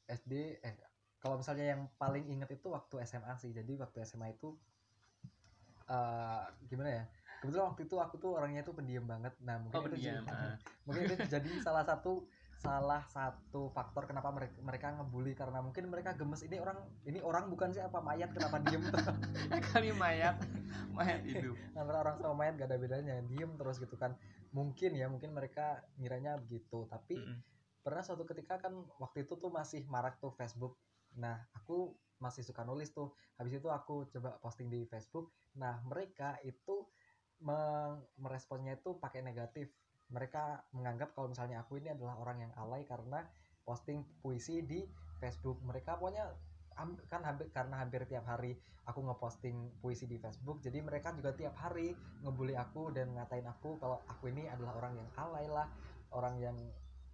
SD 0.06 0.32
eh 0.56 0.74
kalau 1.18 1.36
misalnya 1.36 1.66
yang 1.68 1.90
paling 1.96 2.22
inget 2.24 2.46
itu 2.52 2.70
waktu 2.70 3.02
SMA 3.02 3.34
sih. 3.36 3.50
Jadi 3.50 3.74
waktu 3.76 4.02
SMA 4.02 4.30
itu 4.30 4.54
eh 5.84 6.42
gimana 6.64 6.90
ya? 6.92 7.04
Kebetulan 7.36 7.66
waktu 7.68 7.82
itu 7.84 7.96
aku 7.96 8.14
tuh 8.16 8.30
orangnya 8.34 8.62
tuh 8.62 8.72
pendiam 8.72 9.02
banget. 9.04 9.34
Nah, 9.40 9.58
mungkin 9.58 9.76
Oh 9.76 9.86
itu 9.88 9.98
jadi- 10.00 10.22
ah. 10.30 10.54
mungkin 10.82 11.02
itu 11.08 11.26
jadi 11.28 11.50
salah 11.60 11.82
satu 11.82 12.26
salah 12.56 13.04
satu 13.12 13.68
faktor 13.68 14.08
kenapa 14.08 14.32
mereka 14.32 14.56
mereka 14.64 14.86
ngebully 14.96 15.36
karena 15.36 15.60
mungkin 15.60 15.92
mereka 15.92 16.16
gemes. 16.16 16.40
Ini 16.40 16.56
orang 16.58 16.78
ini 17.04 17.20
orang 17.20 17.52
bukan 17.52 17.70
sih 17.76 17.84
apa 17.84 18.00
mayat? 18.00 18.32
Kenapa 18.32 18.56
diem 18.64 18.80
Kali 19.72 19.92
mayat, 19.92 20.40
mayat 20.96 21.20
hidup. 21.28 21.56
antara 21.80 22.00
orang 22.00 22.16
sama 22.18 22.34
mayat? 22.34 22.56
Gak 22.56 22.68
ada 22.72 22.78
bedanya. 22.80 23.14
Diem 23.28 23.52
terus 23.60 23.76
gitu 23.76 23.94
kan. 24.00 24.16
Mungkin 24.56 24.96
ya 24.96 25.06
mungkin 25.12 25.36
mereka 25.36 25.84
ngiranya 26.00 26.40
begitu. 26.40 26.88
Tapi 26.88 27.20
Mm-mm. 27.20 27.38
pernah 27.84 28.00
suatu 28.00 28.24
ketika 28.24 28.56
kan 28.56 28.72
waktu 28.96 29.28
itu 29.28 29.36
tuh 29.36 29.52
masih 29.52 29.84
marak 29.92 30.16
tuh 30.18 30.32
Facebook. 30.32 30.80
Nah 31.20 31.36
aku 31.52 31.92
masih 32.16 32.40
suka 32.40 32.64
nulis 32.64 32.88
tuh. 32.96 33.12
Habis 33.36 33.60
itu 33.60 33.68
aku 33.68 34.08
coba 34.08 34.40
posting 34.40 34.72
di 34.72 34.88
Facebook. 34.88 35.28
Nah 35.60 35.76
mereka 35.84 36.40
itu 36.40 36.88
meng- 37.44 38.00
meresponnya 38.16 38.80
itu 38.80 38.96
pakai 38.96 39.20
negatif 39.20 39.68
mereka 40.10 40.62
menganggap 40.70 41.12
kalau 41.14 41.30
misalnya 41.30 41.62
aku 41.62 41.82
ini 41.82 41.90
adalah 41.90 42.18
orang 42.22 42.46
yang 42.46 42.52
alay 42.58 42.86
karena 42.86 43.26
posting 43.66 44.06
puisi 44.22 44.62
di 44.62 44.86
Facebook 45.18 45.58
mereka. 45.66 45.98
Pokoknya 45.98 46.30
kan 47.08 47.24
hampir 47.24 47.48
karena 47.56 47.80
hampir 47.80 48.04
tiap 48.04 48.28
hari 48.28 48.52
aku 48.84 49.00
ngeposting 49.00 49.80
puisi 49.80 50.04
di 50.04 50.20
Facebook 50.20 50.60
jadi 50.60 50.84
mereka 50.84 51.08
juga 51.16 51.32
tiap 51.32 51.56
hari 51.56 51.96
ngebully 52.20 52.52
aku 52.52 52.92
dan 52.92 53.16
ngatain 53.16 53.48
aku 53.48 53.80
kalau 53.80 54.04
aku 54.04 54.28
ini 54.28 54.44
adalah 54.44 54.76
orang 54.76 54.92
yang 55.00 55.08
alay 55.16 55.48
lah 55.48 55.66
orang 56.12 56.36
yang 56.36 56.56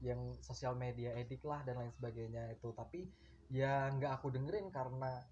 yang 0.02 0.18
sosial 0.42 0.74
media 0.74 1.14
edik 1.14 1.46
lah 1.46 1.62
dan 1.62 1.78
lain 1.78 1.94
sebagainya 1.94 2.50
itu. 2.50 2.74
Tapi 2.74 3.06
ya 3.54 3.88
nggak 3.94 4.18
aku 4.18 4.34
dengerin 4.34 4.68
karena 4.74 5.22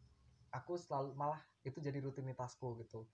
aku 0.54 0.78
selalu 0.78 1.12
malah 1.18 1.42
itu 1.66 1.82
jadi 1.82 1.98
rutinitasku 2.00 2.80
gitu 2.86 3.04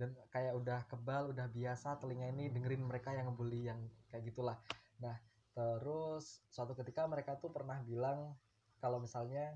dan 0.00 0.16
kayak 0.32 0.56
udah 0.56 0.80
kebal 0.88 1.36
udah 1.36 1.44
biasa 1.52 2.00
telinga 2.00 2.32
ini 2.32 2.48
dengerin 2.48 2.80
mereka 2.80 3.12
yang 3.12 3.28
ngebully 3.28 3.68
yang 3.68 3.76
kayak 4.08 4.24
gitulah. 4.32 4.56
Nah 5.04 5.20
terus 5.52 6.40
suatu 6.48 6.72
ketika 6.72 7.04
mereka 7.04 7.36
tuh 7.36 7.52
pernah 7.52 7.76
bilang 7.84 8.32
kalau 8.80 8.96
misalnya 8.96 9.52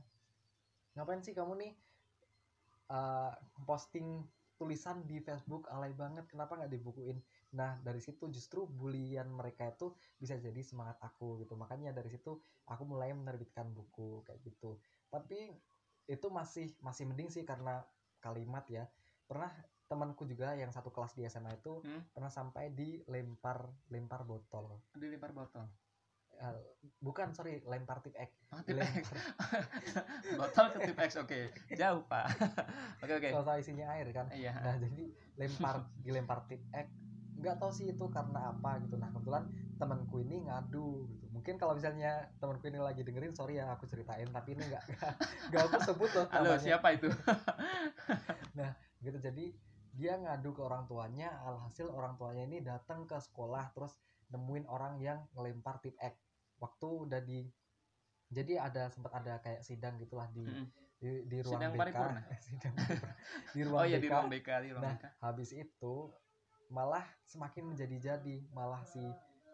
ngapain 0.92 1.24
sih 1.24 1.32
kamu 1.32 1.56
nih 1.64 1.72
eh, 2.92 3.32
posting 3.64 4.28
tulisan 4.60 5.02
di 5.08 5.18
Facebook? 5.24 5.66
Alay 5.72 5.96
banget 5.96 6.28
kenapa 6.28 6.60
nggak 6.60 6.76
dibukuin? 6.76 7.18
Nah 7.56 7.80
dari 7.80 8.04
situ 8.04 8.28
justru 8.28 8.68
bulian 8.68 9.32
mereka 9.32 9.72
itu 9.72 9.96
bisa 10.20 10.36
jadi 10.36 10.60
semangat 10.60 11.00
aku 11.00 11.40
gitu. 11.40 11.56
Makanya 11.56 11.96
dari 11.96 12.12
situ 12.12 12.36
aku 12.68 12.84
mulai 12.84 13.16
menerbitkan 13.16 13.72
buku 13.72 14.22
kayak 14.28 14.44
gitu. 14.44 14.76
Tapi 15.08 15.56
itu 16.04 16.26
masih 16.28 16.68
masih 16.84 17.08
mending 17.08 17.32
sih 17.32 17.48
karena 17.48 17.80
kalimat 18.20 18.68
ya. 18.68 18.84
Pernah 19.24 19.50
temanku 19.94 20.26
juga 20.26 20.52
yang 20.52 20.68
satu 20.68 20.90
kelas 20.90 21.14
di 21.14 21.22
SMA 21.24 21.54
itu 21.54 21.78
Hmm? 21.80 22.02
pernah 22.10 22.26
sampai 22.28 22.68
dilempar 22.70 23.62
lempar 23.88 24.22
botol 24.22 24.82
Dilempar 24.92 25.30
botol. 25.30 25.70
Eh, 26.34 26.50
bukan 26.98 27.30
sorry 27.30 27.62
lempar 27.62 28.02
tip 28.02 28.10
X 28.12 28.34
Oh, 28.50 28.58
tip 28.58 28.74
Dilempar- 28.74 28.98
X. 28.98 29.06
botol 30.40 30.66
ke 30.68 30.78
tip 30.82 30.98
X, 31.00 31.10
oke. 31.16 31.40
Jauh, 31.72 32.02
Pak. 32.04 32.26
Oke, 33.00 33.12
oke. 33.14 33.28
soal 33.30 33.56
isinya 33.56 33.86
air 33.90 34.08
kan 34.10 34.26
Iya. 34.28 34.50
nah 34.56 34.74
jadi 34.76 35.04
lempar 35.36 35.76
dilempar 36.00 36.42
tip 36.44 36.58
X 36.68 36.88
nggak 37.36 37.56
tahu 37.56 37.70
sih 37.70 37.86
itu 37.88 38.04
karena 38.08 38.50
apa 38.50 38.80
gitu 38.80 38.96
nah 38.96 39.10
kebetulan 39.10 39.44
temanku 39.76 40.16
ini 40.18 40.40
ngadu 40.42 41.04
gitu 41.06 41.26
mungkin 41.28 41.54
kalau 41.54 41.74
misalnya 41.74 42.10
temanku 42.34 42.64
ini 42.64 42.78
lagi 42.78 43.02
dengerin 43.02 43.30
sorry 43.30 43.58
ya 43.58 43.68
aku 43.68 43.84
ceritain 43.84 44.24
tapi 44.26 44.54
ini 44.54 44.64
nggak 44.64 44.84
nggak- 45.50 45.64
aku 45.66 45.78
sebut 45.84 46.10
loh 46.10 46.26
halo 46.30 46.50
namanya. 46.50 46.64
siapa 46.64 46.88
itu 46.90 47.08
gitu 48.98 49.18
jadi 49.20 49.44
dia 49.94 50.18
ngadu 50.18 50.50
ke 50.50 50.62
orang 50.62 50.90
tuanya 50.90 51.30
alhasil 51.46 51.86
orang 51.86 52.18
tuanya 52.18 52.42
ini 52.50 52.58
datang 52.60 53.06
ke 53.06 53.14
sekolah 53.14 53.70
terus 53.70 53.94
nemuin 54.34 54.66
orang 54.66 54.98
yang 54.98 55.22
ngelempar 55.38 55.78
tip 55.78 55.94
X. 56.02 56.18
Waktu 56.58 56.88
udah 57.06 57.20
di 57.22 57.46
jadi 58.34 58.58
ada 58.58 58.90
sempat 58.90 59.14
ada 59.14 59.38
kayak 59.38 59.62
sidang 59.62 59.94
gitulah 60.02 60.26
di 60.34 60.42
Mm-mm. 60.42 60.66
di, 60.98 61.10
di 61.30 61.38
ruang 61.44 61.60
Sidang 61.60 61.72
BK 61.76 61.80
paripurna? 61.80 62.20
Sidang 62.46 62.74
di 63.54 63.60
ruang 63.62 63.82
oh 63.82 63.86
iya 63.86 63.98
di 64.02 64.08
BK. 64.08 64.12
ruang 64.12 64.28
BK 64.32 64.48
di 64.66 64.68
ruang 64.74 64.82
Nah, 64.82 64.94
BK 64.98 65.04
habis 65.22 65.50
itu 65.54 65.94
malah 66.72 67.04
semakin 67.30 67.62
menjadi-jadi. 67.70 68.36
Malah 68.50 68.82
si 68.88 69.04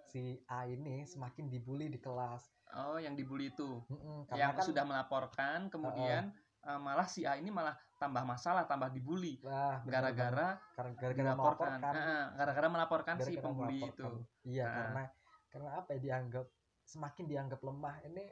si 0.08 0.40
A 0.48 0.64
ini 0.64 1.04
semakin 1.04 1.52
dibully 1.52 1.92
di 1.92 2.00
kelas. 2.00 2.48
Oh 2.72 2.96
yang 2.96 3.18
dibully 3.18 3.52
itu? 3.52 3.82
Mm-mm, 3.90 4.24
karena 4.30 4.40
yang 4.40 4.52
kan 4.56 4.64
sudah 4.64 4.84
melaporkan 4.86 5.68
kemudian 5.68 6.30
eh, 6.60 6.78
malah 6.80 7.08
si 7.08 7.24
A 7.24 7.36
ini 7.36 7.48
malah 7.48 7.72
tambah 7.96 8.24
masalah 8.24 8.64
tambah 8.64 8.88
dibully. 8.88 9.40
Gara-gara. 9.84 10.56
Karena- 10.72 10.96
gara-gara 10.96 11.32
melaporkan. 11.36 11.68
melaporkan. 11.76 12.28
Gara-gara 12.36 12.68
melaporkan 12.68 13.16
si 13.20 13.32
pembuli 13.36 13.84
itu. 13.84 14.00
Melaporkan. 14.04 14.44
iya 14.48 14.66
Nah. 14.66 14.76
karena 14.76 15.02
karena 15.50 15.70
apa 15.76 15.88
ya 15.96 16.00
dianggap 16.00 16.46
semakin 16.86 17.24
dianggap 17.28 17.60
lemah 17.60 17.96
ini 18.06 18.24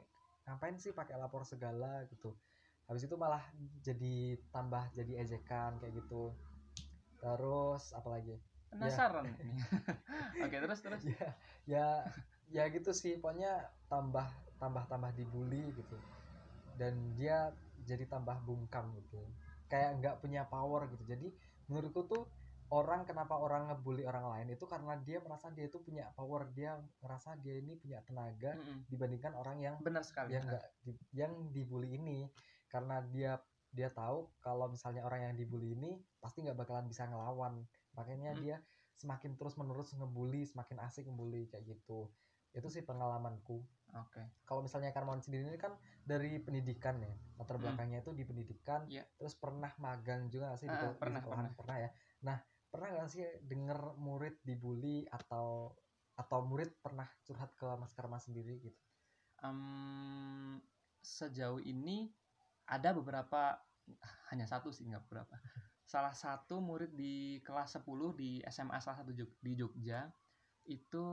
ngapain 0.47 0.75
sih 0.81 0.91
pakai 0.91 1.15
lapor 1.21 1.45
segala 1.45 2.01
gitu. 2.09 2.33
Habis 2.89 3.05
itu 3.05 3.13
malah 3.13 3.45
jadi 3.85 4.33
tambah 4.49 4.81
jadi 4.97 5.21
ejekan 5.21 5.77
kayak 5.77 5.93
gitu. 6.01 6.33
Terus 7.21 7.93
apa 7.93 8.09
lagi? 8.09 8.33
Penasaran 8.73 9.25
nih. 9.29 9.35
oke 10.45 10.57
terus 10.57 10.79
terus. 10.81 11.01
Ya 11.05 11.29
ya 11.69 11.87
ya 12.49 12.63
gitu 12.73 12.89
sih. 12.89 13.21
Pokoknya 13.21 13.69
tambah 13.85 14.25
tambah 14.57 14.83
tambah 14.89 15.13
dibully 15.13 15.69
gitu. 15.77 15.97
Dan 16.81 17.13
dia 17.13 17.53
jadi 17.85 18.05
tambah 18.09 18.41
bungkam 18.43 18.95
gitu. 18.97 19.21
Kayak 19.69 20.01
nggak 20.01 20.15
punya 20.23 20.45
power 20.47 20.89
gitu. 20.91 21.03
Jadi 21.05 21.27
menurutku 21.69 22.05
tuh 22.09 22.23
orang 22.69 23.05
kenapa 23.05 23.33
orang 23.37 23.69
ngebully 23.73 24.05
orang 24.05 24.29
lain 24.29 24.53
itu 24.53 24.65
karena 24.69 24.93
dia 25.01 25.17
merasa 25.21 25.49
dia 25.53 25.65
itu 25.69 25.81
punya 25.81 26.09
power. 26.13 26.49
Dia 26.53 26.77
merasa 27.01 27.37
dia 27.37 27.57
ini 27.57 27.77
punya 27.77 28.01
tenaga 28.05 28.57
Mm-mm. 28.57 28.85
dibandingkan 28.89 29.33
orang 29.37 29.57
yang 29.61 29.75
benar 29.81 30.05
sekali 30.05 30.33
yang 30.37 30.45
nggak 30.45 30.65
di- 30.85 31.09
yang 31.13 31.33
dibully 31.53 31.97
ini. 31.97 32.29
Karena 32.69 33.01
dia 33.01 33.41
dia 33.69 33.93
tahu 33.93 34.33
kalau 34.41 34.65
misalnya 34.69 35.05
orang 35.05 35.29
yang 35.29 35.35
dibully 35.37 35.77
ini 35.77 36.01
pasti 36.17 36.41
nggak 36.41 36.57
bakalan 36.57 36.89
bisa 36.89 37.05
ngelawan. 37.05 37.65
Makanya 37.93 38.33
Hmm. 38.33 38.41
dia 38.41 38.57
semakin 38.99 39.39
terus 39.39 39.55
menerus 39.55 39.95
ngebully 39.95 40.43
semakin 40.43 40.77
asik 40.83 41.07
ngebully 41.07 41.47
kayak 41.47 41.63
gitu 41.71 42.11
itu 42.53 42.67
sih 42.67 42.81
pengalamanku 42.81 43.61
oke 43.93 44.21
kalau 44.45 44.61
misalnya 44.65 44.89
Karmawan 44.93 45.21
sendiri 45.21 45.45
ini 45.49 45.59
kan 45.61 45.77
dari 46.05 46.41
pendidikan 46.41 46.97
ya 47.01 47.13
latar 47.37 47.57
Hmm. 47.57 47.63
belakangnya 47.69 48.01
itu 48.01 48.11
di 48.13 48.23
pendidikan 48.25 48.85
Iya. 48.89 49.05
terus 49.17 49.37
pernah 49.37 49.71
magang 49.77 50.29
juga 50.29 50.53
nggak 50.53 50.59
sih 50.59 50.67
di, 50.69 50.77
Ah, 50.77 50.81
kol- 50.81 50.97
di 50.97 50.99
pernah, 51.01 51.21
sekolahan? 51.21 51.51
pernah 51.55 51.77
ya 51.77 51.89
nah 52.25 52.37
pernah 52.69 52.87
nggak 52.93 53.09
sih 53.09 53.21
denger 53.45 53.79
murid 53.97 54.35
dibully 54.45 55.05
atau 55.09 55.73
atau 56.13 56.39
murid 56.43 56.75
pernah 56.83 57.07
curhat 57.23 57.55
ke 57.55 57.65
Mas 57.79 57.93
Karma 57.95 58.17
sendiri 58.19 58.59
gitu 58.59 58.79
Em, 59.39 60.59
sejauh 60.99 61.63
ini 61.63 62.11
ada 62.67 62.91
beberapa 62.91 63.55
hanya 64.29 64.43
satu 64.45 64.69
sih 64.69 64.83
nggak 64.83 65.07
beberapa 65.07 65.39
salah 65.87 66.11
satu 66.13 66.59
murid 66.61 66.93
di 66.93 67.39
kelas 67.41 67.79
10 67.79 68.13
di 68.13 68.43
SMA 68.45 68.77
salah 68.77 68.99
satu 69.01 69.15
di 69.15 69.51
Jogja 69.55 70.11
itu 70.67 71.05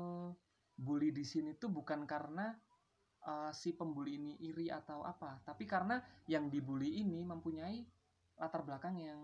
bully 0.76 1.10
di 1.10 1.24
sini 1.24 1.56
tuh 1.56 1.72
bukan 1.72 2.04
karena 2.04 2.52
eh, 3.24 3.52
si 3.56 3.72
pembuli 3.72 4.20
ini 4.20 4.32
iri 4.44 4.68
atau 4.68 5.02
apa 5.02 5.40
tapi 5.42 5.64
karena 5.64 6.00
yang 6.28 6.52
dibully 6.52 7.00
ini 7.00 7.24
mempunyai 7.24 7.80
latar 8.36 8.62
belakang 8.62 9.00
yang 9.00 9.20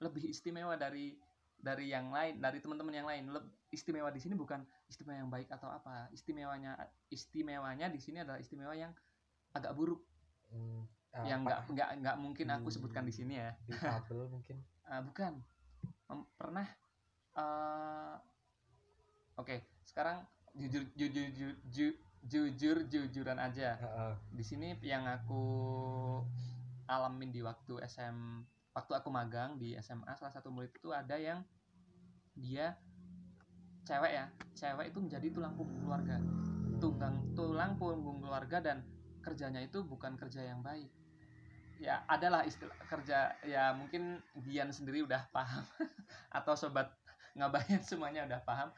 lebih 0.00 0.28
istimewa 0.28 0.76
dari 0.76 1.16
dari 1.56 1.88
yang 1.88 2.12
lain 2.12 2.36
dari 2.38 2.60
teman-teman 2.60 2.94
yang 2.94 3.08
lain. 3.08 3.24
Leb- 3.32 3.52
istimewa 3.72 4.12
di 4.12 4.20
sini 4.20 4.36
bukan 4.36 4.62
istimewa 4.86 5.18
yang 5.24 5.32
baik 5.32 5.48
atau 5.48 5.72
apa. 5.72 6.12
Istimewanya 6.12 6.76
istimewanya 7.08 7.88
di 7.88 7.98
sini 7.98 8.22
adalah 8.22 8.38
istimewa 8.38 8.76
yang 8.76 8.92
agak 9.56 9.72
buruk. 9.72 10.04
Hmm, 10.52 10.84
ah, 11.16 11.24
yang 11.26 11.42
nggak 11.42 11.60
nggak 11.72 11.90
nggak 12.04 12.16
mungkin 12.20 12.46
aku 12.52 12.68
di- 12.68 12.74
sebutkan 12.76 13.04
di 13.08 13.14
sini 13.16 13.40
ya. 13.40 13.56
difabel 13.66 14.28
mungkin. 14.34 14.56
Ah, 14.86 15.00
bukan. 15.02 15.40
Mem- 16.06 16.28
pernah 16.38 16.66
eh, 17.34 18.14
oke 19.40 19.56
sekarang 19.82 20.22
jujur 20.56 20.82
jujur 20.96 21.26
jujur 21.36 21.52
ju- 21.68 21.98
jujur 22.26 22.76
jujuran 22.90 23.38
aja. 23.38 23.78
Heeh. 23.78 24.12
di 24.34 24.44
sini 24.44 24.68
yang 24.82 25.06
aku 25.06 25.44
alamin 26.90 27.30
di 27.30 27.42
waktu 27.42 27.82
SM 27.86 28.16
waktu 28.74 28.92
aku 28.92 29.08
magang 29.08 29.56
di 29.56 29.78
SMA 29.78 30.12
salah 30.18 30.32
satu 30.34 30.52
murid 30.52 30.74
itu 30.74 30.90
ada 30.92 31.16
yang 31.16 31.44
dia 32.36 32.74
cewek 33.86 34.12
ya. 34.12 34.26
Cewek 34.56 34.92
itu 34.92 34.98
menjadi 34.98 35.26
tulang 35.30 35.54
punggung 35.54 35.80
keluarga. 35.86 36.18
Tunggang 36.82 37.16
tulang 37.38 37.78
punggung 37.78 38.20
keluarga 38.20 38.58
dan 38.60 38.82
kerjanya 39.22 39.62
itu 39.62 39.80
bukan 39.86 40.18
kerja 40.18 40.42
yang 40.44 40.60
baik. 40.60 40.90
Ya 41.76 42.02
adalah 42.08 42.42
istilah 42.48 42.72
kerja 42.88 43.36
ya 43.44 43.76
mungkin 43.76 44.24
Dian 44.40 44.72
sendiri 44.72 45.04
udah 45.04 45.28
paham 45.28 45.60
atau 46.38 46.56
sobat 46.56 46.88
ngabayan 47.36 47.84
semuanya 47.84 48.24
udah 48.24 48.40
paham 48.48 48.72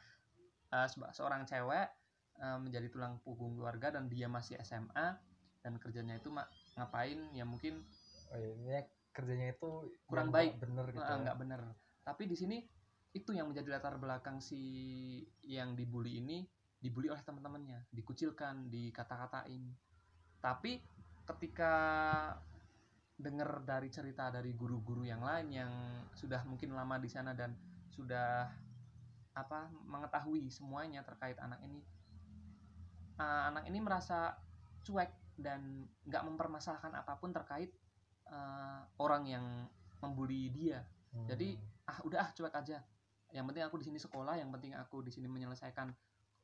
Seba- 0.69 1.11
seorang 1.13 1.43
cewek 1.49 1.87
eh, 2.39 2.57
menjadi 2.61 2.87
tulang 2.93 3.17
punggung 3.25 3.57
keluarga 3.57 3.93
dan 3.97 4.07
dia 4.07 4.29
masih 4.29 4.55
SMA 4.61 5.17
dan 5.59 5.73
kerjanya 5.81 6.15
itu 6.17 6.31
ma- 6.31 6.47
ngapain 6.77 7.19
ya 7.35 7.43
mungkin 7.43 7.83
oh, 8.31 8.39
iya, 8.39 8.87
kerjanya 9.11 9.51
itu 9.51 9.91
Kurang 10.07 10.31
baik. 10.31 10.61
bener 10.61 10.85
gitu 10.93 11.03
ya. 11.03 11.19
nggak 11.19 11.37
bener 11.37 11.61
tapi 12.05 12.25
di 12.29 12.37
sini 12.37 12.57
itu 13.13 13.33
yang 13.33 13.49
menjadi 13.49 13.77
latar 13.77 13.97
belakang 13.97 14.37
si 14.39 14.61
yang 15.43 15.73
dibully 15.73 16.21
ini 16.21 16.45
dibully 16.79 17.09
oleh 17.09 17.21
teman-temannya 17.25 17.89
dikucilkan 17.91 18.69
dikata-katain 18.69 19.73
tapi 20.39 20.79
ketika 21.27 21.73
dengar 23.19 23.59
dari 23.67 23.91
cerita 23.91 24.31
dari 24.31 24.55
guru-guru 24.55 25.03
yang 25.03 25.19
lain 25.19 25.47
yang 25.51 25.71
sudah 26.15 26.39
mungkin 26.47 26.71
lama 26.71 26.95
di 26.95 27.11
sana 27.11 27.35
dan 27.35 27.51
sudah 27.91 28.47
apa 29.39 29.71
mengetahui 29.87 30.51
semuanya 30.51 31.01
terkait 31.07 31.39
anak 31.39 31.63
ini. 31.63 31.79
Eh, 33.19 33.43
anak 33.51 33.67
ini 33.67 33.79
merasa 33.79 34.35
cuek 34.83 35.11
dan 35.39 35.87
nggak 36.07 36.23
mempermasalahkan 36.27 36.91
apa 36.95 37.15
pun 37.19 37.31
terkait 37.31 37.71
eh, 38.27 38.79
orang 38.99 39.23
yang 39.27 39.45
membuli 39.99 40.51
dia. 40.51 40.83
Hmm. 41.09 41.25
jadi 41.25 41.57
ah 41.89 41.97
udah 42.05 42.19
ah 42.21 42.29
cuek 42.37 42.53
aja. 42.53 42.85
Yang 43.33 43.45
penting 43.49 43.63
aku 43.65 43.75
di 43.81 43.85
sini 43.89 43.97
sekolah 43.97 44.37
yang 44.37 44.53
penting 44.53 44.77
aku 44.77 45.01
di 45.01 45.09
sini 45.09 45.25
menyelesaikan 45.25 45.89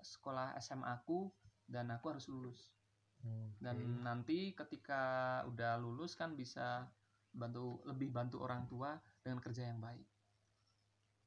sekolah 0.01 0.58
SMA 0.58 0.89
aku 0.89 1.29
dan 1.69 1.93
aku 1.93 2.13
harus 2.13 2.25
lulus. 2.29 2.73
Hmm, 3.21 3.53
dan 3.58 3.77
nanti 4.05 4.53
ketika 4.53 5.41
udah 5.49 5.81
lulus 5.81 6.13
kan 6.13 6.38
bisa 6.38 6.86
bantu 7.34 7.81
lebih 7.89 8.13
bantu 8.13 8.41
orang 8.41 8.69
tua 8.69 8.97
dengan 9.21 9.41
kerja 9.41 9.69
yang 9.69 9.81
baik. 9.81 10.05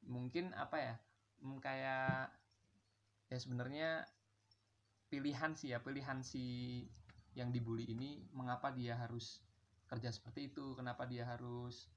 Mungkin 0.07 0.55
apa 0.55 0.77
ya 0.79 0.95
hmm, 1.43 1.59
kayak 1.63 2.33
ya 3.29 3.39
sebenarnya 3.39 4.09
pilihan 5.09 5.53
sih 5.57 5.73
ya 5.73 5.81
pilihan 5.81 6.21
si 6.25 6.85
yang 7.37 7.53
dibully 7.53 7.89
ini 7.89 8.25
mengapa 8.33 8.73
dia 8.73 8.97
harus 8.97 9.41
kerja 9.89 10.13
seperti 10.13 10.53
itu 10.53 10.77
kenapa 10.77 11.09
dia 11.09 11.25
harus 11.25 11.89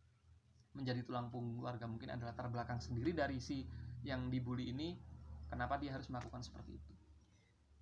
menjadi 0.72 1.04
tulang 1.04 1.28
punggung 1.28 1.60
keluarga 1.60 1.84
mungkin 1.88 2.16
ada 2.16 2.32
latar 2.32 2.48
belakang 2.48 2.80
sendiri 2.80 3.12
dari 3.12 3.44
si 3.44 3.68
yang 4.08 4.32
dibully 4.32 4.72
ini 4.72 4.96
kenapa 5.52 5.76
dia 5.76 5.92
harus 5.92 6.08
melakukan 6.08 6.40
seperti 6.40 6.80
itu? 6.80 6.94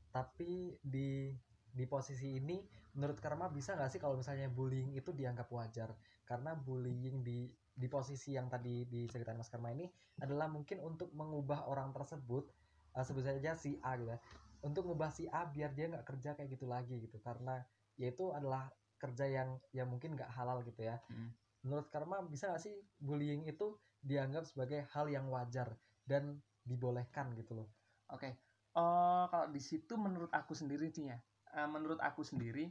Tapi 0.10 0.74
di 0.82 1.30
di 1.70 1.86
posisi 1.86 2.42
ini 2.42 2.58
menurut 2.98 3.22
Karma 3.22 3.46
bisa 3.54 3.78
nggak 3.78 3.94
sih 3.94 4.02
kalau 4.02 4.18
misalnya 4.18 4.50
bullying 4.50 4.98
itu 4.98 5.14
dianggap 5.14 5.46
wajar? 5.54 5.94
Karena 6.26 6.58
bullying 6.58 7.22
di 7.22 7.46
di 7.80 7.88
posisi 7.88 8.36
yang 8.36 8.52
tadi 8.52 8.84
diceritain 8.84 9.40
Mas 9.40 9.48
Karma 9.48 9.72
ini 9.72 9.88
adalah 10.20 10.52
mungkin 10.52 10.84
untuk 10.84 11.16
mengubah 11.16 11.72
orang 11.72 11.96
tersebut 11.96 12.52
eh, 13.00 13.04
sebut 13.08 13.24
saja 13.24 13.56
si 13.56 13.80
A 13.80 13.96
gitu 13.96 14.12
ya 14.12 14.20
untuk 14.60 14.84
mengubah 14.84 15.12
si 15.16 15.24
A 15.32 15.48
biar 15.48 15.72
dia 15.72 15.88
nggak 15.88 16.04
kerja 16.04 16.36
kayak 16.36 16.50
gitu 16.52 16.68
lagi 16.68 17.00
gitu. 17.00 17.16
Karena 17.24 17.64
yaitu 17.96 18.32
adalah 18.36 18.68
kerja 19.00 19.24
yang 19.28 19.56
yang 19.72 19.88
mungkin 19.88 20.20
nggak 20.20 20.32
halal 20.36 20.64
gitu 20.68 20.84
ya. 20.84 21.00
Mm. 21.08 21.32
menurut 21.60 21.92
Karma 21.92 22.24
bisa 22.24 22.48
nggak 22.48 22.64
sih 22.64 22.72
bullying 23.04 23.44
itu 23.44 23.76
dianggap 24.00 24.48
sebagai 24.48 24.88
hal 24.96 25.12
yang 25.12 25.28
wajar 25.28 25.76
dan 26.08 26.40
dibolehkan 26.64 27.36
gitu 27.36 27.52
loh? 27.52 27.68
Oke, 28.16 28.40
Oh, 28.80 29.26
kalau 29.34 29.50
di 29.50 29.60
situ 29.60 29.98
menurut 29.98 30.30
aku 30.30 30.54
sendiri 30.54 30.94
sih 30.94 31.10
ya, 31.10 31.18
eh, 31.58 31.68
menurut 31.68 31.98
aku 32.00 32.22
sendiri 32.22 32.70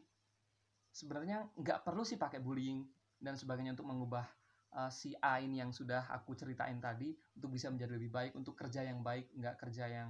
sebenarnya 0.94 1.50
nggak 1.58 1.82
perlu 1.82 2.06
sih 2.06 2.16
pakai 2.16 2.38
bullying 2.38 2.86
dan 3.18 3.34
sebagainya 3.34 3.74
untuk 3.74 3.90
mengubah 3.90 4.24
eh, 4.74 4.90
si 4.92 5.14
A 5.22 5.40
ini 5.40 5.60
yang 5.62 5.70
sudah 5.72 6.08
aku 6.12 6.34
ceritain 6.36 6.80
tadi 6.82 7.14
untuk 7.36 7.54
bisa 7.54 7.68
menjadi 7.72 7.92
lebih 7.96 8.10
baik, 8.12 8.32
untuk 8.36 8.56
kerja 8.58 8.84
yang 8.84 9.00
baik, 9.04 9.30
nggak 9.36 9.56
kerja 9.60 9.84
yang 9.88 10.08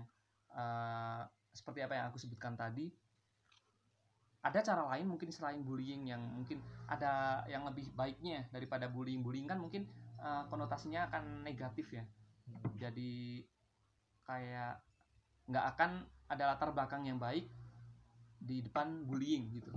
eh, 0.54 1.22
seperti 1.54 1.82
apa 1.82 1.94
yang 1.98 2.06
aku 2.10 2.18
sebutkan 2.18 2.54
tadi. 2.54 2.90
ada 4.38 4.62
cara 4.62 4.86
lain 4.94 5.10
mungkin 5.10 5.34
selain 5.34 5.66
bullying 5.66 6.14
yang 6.14 6.22
mungkin 6.22 6.62
ada 6.86 7.42
yang 7.50 7.66
lebih 7.66 7.90
baiknya 7.98 8.46
daripada 8.54 8.86
bullying 8.86 9.18
bullying 9.18 9.50
kan 9.50 9.58
mungkin 9.58 9.82
uh, 10.22 10.46
konotasinya 10.46 11.10
akan 11.10 11.42
negatif 11.42 11.90
ya 11.90 12.06
Hmm. 12.48 12.64
jadi 12.80 13.44
kayak 14.24 14.80
nggak 15.48 15.64
akan 15.76 15.90
ada 16.28 16.44
latar 16.52 16.72
belakang 16.72 17.04
yang 17.04 17.20
baik 17.20 17.48
di 18.40 18.64
depan 18.64 19.04
bullying 19.04 19.52
gitu 19.52 19.72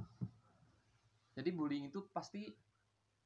jadi 1.36 1.50
bullying 1.52 1.92
itu 1.92 2.08
pasti 2.12 2.48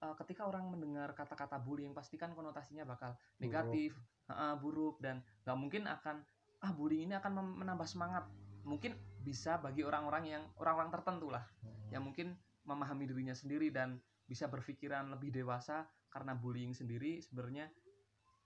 uh, 0.01 0.15
ketika 0.19 0.47
orang 0.47 0.67
mendengar 0.67 1.13
kata-kata 1.15 1.61
bullying 1.61 1.95
pasti 1.95 2.19
kan 2.19 2.33
konotasinya 2.35 2.83
bakal 2.83 3.15
negatif 3.39 3.95
uh, 4.31 4.57
buruk 4.59 4.99
dan 4.99 5.21
nggak 5.45 5.57
mungkin 5.57 5.83
akan 5.87 6.25
ah 6.63 6.71
bullying 6.73 7.11
ini 7.11 7.15
akan 7.15 7.61
menambah 7.61 7.85
semangat. 7.85 8.25
Mungkin 8.65 8.97
bisa 9.21 9.61
bagi 9.61 9.85
orang-orang 9.85 10.23
yang 10.25 10.43
orang-orang 10.57 10.89
tertentu 10.89 11.29
lah 11.29 11.45
Hmm. 11.61 11.93
yang 11.93 12.03
mungkin 12.05 12.33
memahami 12.65 13.05
dirinya 13.05 13.33
sendiri 13.37 13.69
dan 13.69 14.01
bisa 14.25 14.49
berpikiran 14.49 15.05
lebih 15.13 15.29
dewasa 15.29 15.85
karena 16.09 16.33
bullying 16.33 16.73
sendiri 16.73 17.21
sebenarnya 17.21 17.69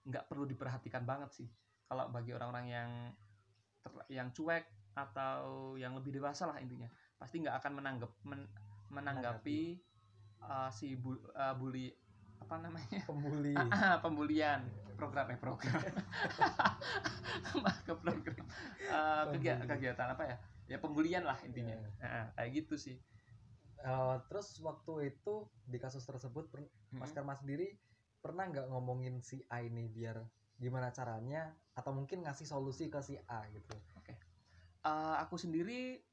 nggak 0.04 0.28
perlu 0.28 0.44
diperhatikan 0.44 1.08
banget 1.08 1.32
sih. 1.32 1.48
Kalau 1.88 2.12
bagi 2.12 2.36
orang-orang 2.36 2.66
yang 2.68 2.90
ter- 3.80 4.08
yang 4.12 4.28
cuek 4.36 4.68
atau 4.98 5.76
yang 5.80 5.96
lebih 5.96 6.12
dewasa 6.20 6.52
lah 6.52 6.60
intinya 6.60 6.92
pasti 7.16 7.40
nggak 7.40 7.56
akan 7.64 7.72
menanggap 7.80 8.12
men- 8.28 8.52
menanggapi 8.92 9.80
uh, 10.42 10.70
si 10.70 10.96
bu- 10.96 11.24
uh, 11.32 11.54
bully 11.54 11.92
apa 12.40 12.56
namanya? 12.58 13.04
Pembuli. 13.04 13.54
Ah, 13.76 14.00
pembulian. 14.00 14.64
Program 14.96 15.28
eh 15.30 15.38
program. 15.38 15.80
Ke 17.86 17.94
program. 17.96 18.36
Eh, 18.80 19.24
kegia- 19.36 19.60
Pembuli. 19.60 19.70
kegiatan 19.70 20.08
apa 20.12 20.24
ya? 20.26 20.36
Ya 20.68 20.78
pembulian 20.78 21.24
lah 21.24 21.38
intinya. 21.42 21.76
Iya. 21.76 21.90
Ah, 22.02 22.26
kayak 22.36 22.50
gitu 22.58 22.76
sih. 22.76 22.98
Eh, 23.80 24.16
terus 24.28 24.60
waktu 24.60 25.10
itu 25.10 25.34
di 25.64 25.78
kasus 25.78 26.04
tersebut 26.04 26.48
per- 26.48 26.68
Mas 26.92 27.10
Mm-mm. 27.10 27.16
Karma 27.16 27.34
sendiri 27.34 27.80
pernah 28.20 28.44
nggak 28.46 28.68
ngomongin 28.68 29.24
si 29.24 29.40
A 29.48 29.64
ini 29.64 29.88
biar 29.88 30.20
gimana 30.60 30.92
caranya 30.92 31.48
atau 31.72 31.96
mungkin 31.96 32.28
ngasih 32.28 32.44
solusi 32.44 32.92
ke 32.92 33.00
si 33.00 33.16
A 33.24 33.48
gitu? 33.48 33.76
Eh, 34.80 35.16
aku 35.18 35.40
sendiri 35.40 36.04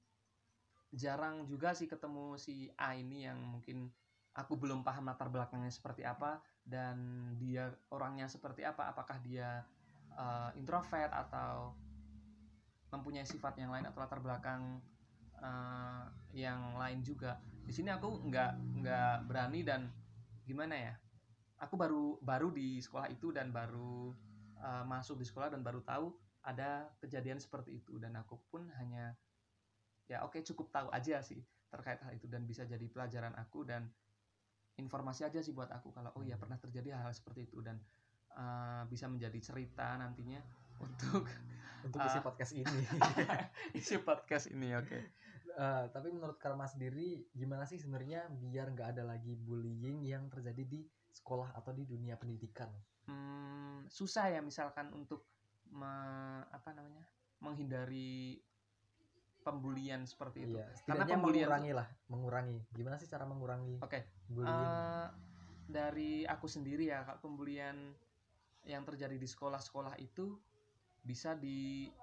jarang 0.90 1.44
juga 1.44 1.74
sih 1.74 1.86
ketemu 1.86 2.38
si 2.38 2.70
A 2.78 2.94
ini 2.94 3.26
yang 3.26 3.38
mungkin 3.42 3.90
aku 4.36 4.60
belum 4.60 4.84
paham 4.84 5.08
latar 5.08 5.32
belakangnya 5.32 5.72
seperti 5.72 6.04
apa 6.04 6.44
dan 6.60 6.96
dia 7.40 7.72
orangnya 7.88 8.28
seperti 8.28 8.68
apa 8.68 8.92
apakah 8.92 9.16
dia 9.24 9.64
eh, 10.12 10.50
introvert 10.60 11.08
atau 11.08 11.72
mempunyai 12.92 13.24
sifat 13.24 13.56
yang 13.58 13.72
lain 13.72 13.88
atau 13.88 14.04
latar 14.04 14.20
belakang 14.20 14.78
eh, 15.40 16.04
yang 16.36 16.76
lain 16.76 17.00
juga. 17.00 17.40
Di 17.64 17.72
sini 17.72 17.88
aku 17.88 18.28
nggak 18.28 18.84
nggak 18.84 19.16
berani 19.24 19.64
dan 19.64 19.88
gimana 20.44 20.76
ya 20.76 20.94
aku 21.58 21.74
baru 21.74 22.20
baru 22.20 22.52
di 22.52 22.78
sekolah 22.78 23.08
itu 23.08 23.32
dan 23.32 23.48
baru 23.50 24.12
eh, 24.60 24.84
masuk 24.84 25.16
di 25.16 25.26
sekolah 25.26 25.48
dan 25.48 25.64
baru 25.64 25.80
tahu 25.80 26.12
ada 26.46 26.86
kejadian 27.02 27.40
seperti 27.40 27.80
itu 27.80 27.98
dan 27.98 28.14
aku 28.20 28.38
pun 28.52 28.68
hanya 28.78 29.16
ya 30.06 30.22
oke 30.22 30.38
cukup 30.46 30.70
tahu 30.70 30.88
aja 30.94 31.18
sih 31.18 31.42
terkait 31.66 31.98
hal 31.98 32.14
itu 32.14 32.30
dan 32.30 32.46
bisa 32.46 32.62
jadi 32.62 32.86
pelajaran 32.86 33.34
aku 33.34 33.66
dan 33.66 33.90
informasi 34.76 35.24
aja 35.24 35.40
sih 35.40 35.56
buat 35.56 35.72
aku 35.72 35.92
kalau 35.92 36.12
oh 36.16 36.22
ya 36.24 36.36
pernah 36.36 36.60
terjadi 36.60 36.96
hal, 36.96 37.08
-hal 37.08 37.12
seperti 37.16 37.48
itu 37.48 37.64
dan 37.64 37.80
uh, 38.36 38.84
bisa 38.88 39.08
menjadi 39.08 39.40
cerita 39.40 39.96
nantinya 39.96 40.40
untuk 40.84 41.24
untuk 41.86 42.00
isi 42.02 42.18
Ah. 42.20 42.24
podcast 42.24 42.52
ini. 42.52 42.76
isi 43.78 43.96
podcast 44.02 44.46
ini 44.52 44.74
oke. 44.76 44.98
Eh, 45.56 45.84
tapi 45.88 46.12
menurut 46.12 46.36
Karma 46.36 46.68
sendiri 46.68 47.32
gimana 47.32 47.64
sih 47.64 47.80
sebenarnya 47.80 48.28
biar 48.28 48.68
nggak 48.76 48.92
ada 48.98 49.08
lagi 49.08 49.32
bullying 49.32 50.04
yang 50.04 50.28
terjadi 50.28 50.68
di 50.68 50.84
sekolah 51.08 51.56
atau 51.56 51.72
di 51.72 51.88
dunia 51.88 52.20
pendidikan? 52.20 52.68
Hmm, 53.08 53.88
susah 53.88 54.28
ya 54.28 54.44
misalkan 54.44 54.92
untuk 54.92 55.24
me- 55.72 56.44
apa 56.52 56.76
namanya 56.76 57.06
menghindari 57.40 58.36
pembulian 59.40 60.04
seperti 60.04 60.44
itu. 60.44 60.58
Iya 60.58 60.66
Karena 60.84 61.06
pembulian 61.08 61.48
mengurangi 61.48 61.72
lah 61.72 61.88
mengurangi. 62.12 62.58
Gimana 62.74 63.00
sih 63.00 63.08
cara 63.08 63.24
mengurangi? 63.24 63.80
Oke 63.80 64.00
bullying 64.02 64.15
Eh, 64.34 65.06
dari 65.66 66.26
aku 66.26 66.50
sendiri 66.50 66.90
ya 66.90 67.06
kak 67.06 67.22
pembulian 67.22 67.94
yang 68.66 68.82
terjadi 68.82 69.14
di 69.14 69.26
sekolah-sekolah 69.26 69.94
itu 70.02 70.34
bisa 71.06 71.38
dikasih 71.38 71.94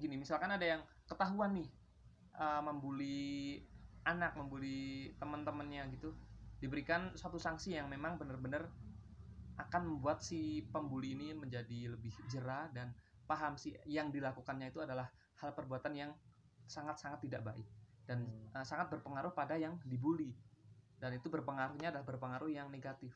gini 0.00 0.16
misalkan 0.16 0.48
ada 0.48 0.64
yang 0.64 0.80
ketahuan 1.04 1.52
nih 1.52 1.68
eh, 2.40 2.62
membuli 2.64 3.60
anak 4.08 4.40
membuli 4.40 5.12
teman-temannya 5.20 5.84
gitu 6.00 6.16
diberikan 6.64 7.12
suatu 7.12 7.36
sanksi 7.36 7.76
yang 7.76 7.92
memang 7.92 8.16
benar-benar 8.16 8.72
akan 9.60 9.82
membuat 9.84 10.24
si 10.24 10.64
pembuli 10.72 11.12
ini 11.12 11.36
menjadi 11.36 11.92
lebih 11.92 12.14
jerah 12.32 12.72
dan 12.72 12.96
paham 13.28 13.60
sih 13.60 13.76
yang 13.84 14.08
dilakukannya 14.08 14.72
itu 14.72 14.80
adalah 14.80 15.12
hal 15.44 15.52
perbuatan 15.52 15.92
yang 15.92 16.16
sangat-sangat 16.64 17.20
tidak 17.28 17.44
baik 17.44 17.68
dan 18.08 18.24
Hmm. 18.24 18.56
eh, 18.56 18.64
sangat 18.64 18.88
berpengaruh 18.88 19.36
pada 19.36 19.60
yang 19.60 19.76
dibully. 19.84 20.32
Dan 20.98 21.14
itu 21.14 21.28
berpengaruhnya 21.28 21.92
adalah 21.92 22.08
berpengaruh 22.08 22.48
yang 22.50 22.72
negatif. 22.72 23.14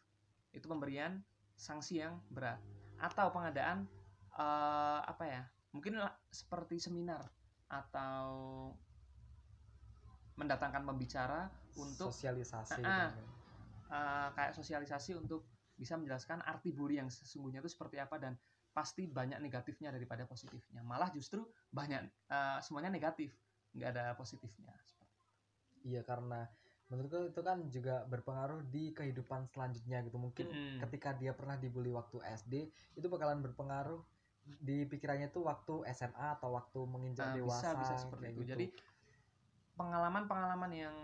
Itu 0.53 0.69
pemberian 0.69 1.25
sanksi 1.57 2.05
yang 2.05 2.21
berat. 2.29 2.61
Atau 3.01 3.33
pengadaan 3.33 3.89
eh, 4.37 5.01
apa 5.03 5.25
ya 5.25 5.43
mungkin 5.73 5.97
seperti 6.29 6.77
seminar 6.77 7.25
atau 7.73 8.29
mendatangkan 10.37 10.85
pembicara 10.85 11.49
untuk 11.81 12.13
sosialisasi 12.13 12.85
gitu. 12.85 13.25
eh, 13.93 14.29
kayak 14.37 14.53
sosialisasi 14.53 15.17
untuk 15.17 15.49
bisa 15.73 15.97
menjelaskan 15.97 16.45
arti 16.45 16.71
bully 16.73 17.01
yang 17.01 17.09
sesungguhnya 17.09 17.65
itu 17.65 17.73
seperti 17.73 17.97
apa 17.97 18.21
dan 18.21 18.37
pasti 18.73 19.05
banyak 19.05 19.41
negatifnya 19.41 19.93
daripada 19.93 20.25
positifnya. 20.25 20.81
Malah 20.85 21.13
justru 21.13 21.45
banyak 21.73 22.05
eh, 22.09 22.59
semuanya 22.61 22.93
negatif 22.93 23.33
nggak 23.77 23.91
ada 23.97 24.05
positifnya 24.19 24.73
Iya 25.83 26.07
karena 26.07 26.47
menurutku 26.87 27.33
itu 27.33 27.41
kan 27.43 27.59
juga 27.73 28.07
berpengaruh 28.07 28.63
di 28.71 28.95
kehidupan 28.95 29.51
selanjutnya 29.51 29.99
gitu. 30.07 30.15
Mungkin 30.15 30.47
Mm-mm. 30.47 30.79
ketika 30.79 31.11
dia 31.19 31.33
pernah 31.35 31.59
dibully 31.59 31.91
waktu 31.91 32.23
SD, 32.23 32.55
itu 32.95 33.07
bakalan 33.11 33.43
berpengaruh 33.43 33.99
di 34.63 34.87
pikirannya 34.87 35.31
tuh 35.35 35.43
waktu 35.47 35.87
SMA 35.91 36.39
atau 36.39 36.55
waktu 36.55 36.79
menginjak 36.87 37.31
Nah, 37.31 37.35
dewasa 37.35 37.75
bisa 37.75 37.95
bisa 37.95 37.95
seperti 37.99 38.25
itu. 38.31 38.41
gitu. 38.47 38.51
Jadi 38.55 38.67
pengalaman-pengalaman 39.75 40.71
yang 40.71 40.97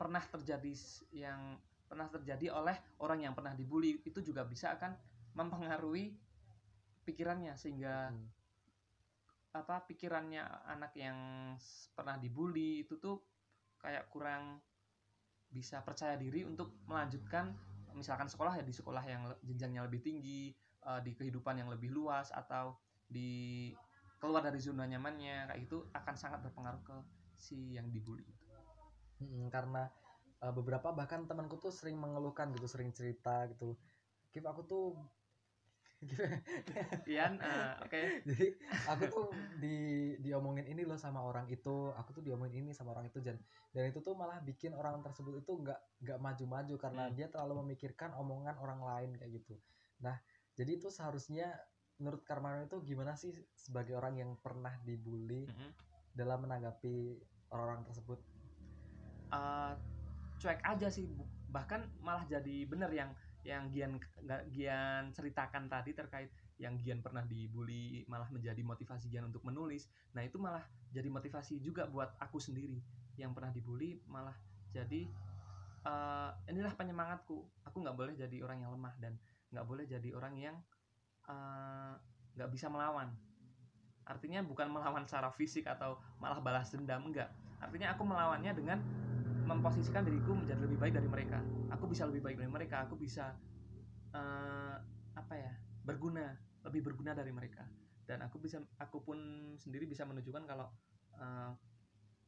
pernah 0.00 0.22
terjadi 0.24 0.72
yang 1.14 1.60
pernah 1.86 2.08
terjadi 2.08 2.46
oleh 2.56 2.74
orang 2.98 3.20
yang 3.22 3.34
pernah 3.36 3.52
dibully 3.54 4.00
itu 4.02 4.18
juga 4.24 4.42
bisa 4.48 4.74
akan 4.74 4.96
mempengaruhi 5.36 6.16
pikirannya 7.06 7.54
sehingga 7.54 8.10
Mm. 8.10 8.41
Apa 9.52 9.84
pikirannya 9.84 10.42
anak 10.68 10.92
yang 10.96 11.18
pernah 11.92 12.16
dibully 12.16 12.84
itu 12.88 12.96
tuh 12.96 13.20
kayak 13.80 14.08
kurang 14.08 14.64
bisa 15.52 15.84
percaya 15.84 16.16
diri 16.16 16.48
untuk 16.48 16.80
melanjutkan 16.88 17.52
misalkan 17.92 18.24
sekolah 18.24 18.56
ya 18.56 18.64
di 18.64 18.72
sekolah 18.72 19.04
yang 19.04 19.28
jenjangnya 19.44 19.84
lebih 19.84 20.00
tinggi 20.00 20.48
eh, 20.88 21.00
di 21.04 21.12
kehidupan 21.12 21.60
yang 21.60 21.68
lebih 21.68 21.92
luas 21.92 22.32
atau 22.32 22.80
di 23.04 23.68
keluar 24.16 24.40
dari 24.40 24.56
zona 24.56 24.88
nyamannya 24.88 25.52
kayak 25.52 25.60
itu 25.60 25.84
akan 25.92 26.14
sangat 26.16 26.40
berpengaruh 26.40 26.80
ke 26.80 26.96
si 27.36 27.76
yang 27.76 27.92
dibully 27.92 28.24
Mm-mm, 29.22 29.46
karena 29.54 29.86
uh, 30.42 30.50
beberapa 30.50 30.90
bahkan 30.90 31.24
temanku 31.30 31.62
tuh 31.62 31.70
sering 31.70 31.94
mengeluhkan 31.96 32.50
gitu, 32.50 32.66
sering 32.66 32.90
cerita 32.90 33.46
gitu. 33.46 33.78
Kif 34.34 34.42
aku 34.42 34.66
tuh 34.66 34.98
Ian 37.12 37.38
eh, 37.38 37.72
oke. 37.84 38.00
Jadi 38.26 38.46
aku 38.90 39.04
tuh 39.06 39.26
di 39.62 39.76
diomongin 40.18 40.66
ini 40.66 40.82
loh 40.82 40.98
sama 40.98 41.22
orang 41.22 41.46
itu. 41.50 41.94
Aku 41.94 42.10
tuh 42.16 42.22
diomongin 42.26 42.66
ini 42.66 42.70
sama 42.74 42.94
orang 42.94 43.06
itu 43.10 43.18
dan 43.22 43.38
dan 43.74 43.82
itu 43.90 43.98
tuh 44.02 44.14
malah 44.18 44.42
bikin 44.42 44.74
orang 44.74 44.98
tersebut 45.06 45.42
itu 45.42 45.52
nggak 45.62 45.78
nggak 46.02 46.18
maju-maju 46.18 46.74
karena 46.78 47.02
Hmm. 47.08 47.14
dia 47.16 47.26
terlalu 47.30 47.54
memikirkan 47.66 48.10
omongan 48.18 48.58
orang 48.58 48.80
lain 48.82 49.10
kayak 49.18 49.32
gitu. 49.42 49.54
Nah 50.02 50.18
jadi 50.58 50.70
itu 50.78 50.88
seharusnya 50.90 51.54
menurut 52.02 52.22
Karmano 52.26 52.66
itu 52.66 52.82
gimana 52.82 53.14
sih 53.14 53.30
sebagai 53.54 53.94
orang 53.94 54.14
yang 54.18 54.30
pernah 54.42 54.74
dibully 54.82 55.46
Mm-mm. 55.46 55.70
dalam 56.12 56.42
menanggapi 56.44 57.22
orang-orang 57.52 57.84
tersebut? 57.86 58.18
Eh, 59.32 59.72
cuek 60.40 60.60
aja 60.64 60.88
sih. 60.92 61.06
Bahkan 61.48 61.80
malah 62.04 62.24
jadi 62.28 62.66
bener 62.68 62.90
yang 62.92 63.10
yang 63.42 63.70
Gian 63.74 63.98
Gian 64.54 65.10
ceritakan 65.10 65.66
tadi 65.66 65.92
terkait 65.92 66.30
yang 66.58 66.78
Gian 66.78 67.02
pernah 67.02 67.26
dibully 67.26 68.06
malah 68.06 68.30
menjadi 68.30 68.62
motivasi 68.62 69.10
Gian 69.10 69.28
untuk 69.30 69.42
menulis. 69.42 69.90
Nah 70.14 70.22
itu 70.22 70.38
malah 70.38 70.62
jadi 70.94 71.10
motivasi 71.10 71.58
juga 71.58 71.86
buat 71.90 72.14
aku 72.22 72.38
sendiri 72.38 72.78
yang 73.18 73.34
pernah 73.34 73.50
dibully 73.50 73.98
malah 74.06 74.34
jadi 74.70 75.10
eh, 75.86 76.30
inilah 76.50 76.74
penyemangatku. 76.78 77.42
Aku 77.66 77.76
nggak 77.82 77.96
boleh 77.98 78.14
jadi 78.14 78.36
orang 78.42 78.62
yang 78.62 78.70
lemah 78.74 78.94
dan 79.02 79.18
nggak 79.50 79.66
boleh 79.66 79.84
jadi 79.84 80.08
orang 80.14 80.34
yang 80.38 80.56
eh, 81.26 81.92
nggak 82.38 82.50
bisa 82.54 82.70
melawan. 82.70 83.10
Artinya 84.02 84.42
bukan 84.42 84.70
melawan 84.70 85.06
secara 85.06 85.30
fisik 85.30 85.66
atau 85.66 85.98
malah 86.18 86.42
balas 86.42 86.70
dendam 86.70 87.06
enggak 87.06 87.30
artinya 87.62 87.94
aku 87.94 88.02
melawannya 88.02 88.52
dengan 88.58 88.78
memposisikan 89.54 90.02
diriku 90.04 90.32
menjadi 90.36 90.60
lebih 90.64 90.78
baik 90.80 90.94
dari 90.96 91.08
mereka. 91.08 91.40
Aku 91.72 91.84
bisa 91.88 92.08
lebih 92.08 92.22
baik 92.24 92.36
dari 92.40 92.50
mereka 92.50 92.84
aku 92.84 92.96
bisa 92.96 93.36
eh, 94.12 94.76
apa 95.12 95.34
ya 95.36 95.52
berguna 95.84 96.32
lebih 96.64 96.80
berguna 96.92 97.12
dari 97.12 97.32
mereka. 97.34 97.66
Dan 98.06 98.22
aku 98.24 98.42
bisa 98.42 98.58
aku 98.80 99.00
pun 99.02 99.18
sendiri 99.56 99.86
bisa 99.86 100.04
menunjukkan 100.08 100.44
kalau 100.48 100.68
eh, 101.18 101.50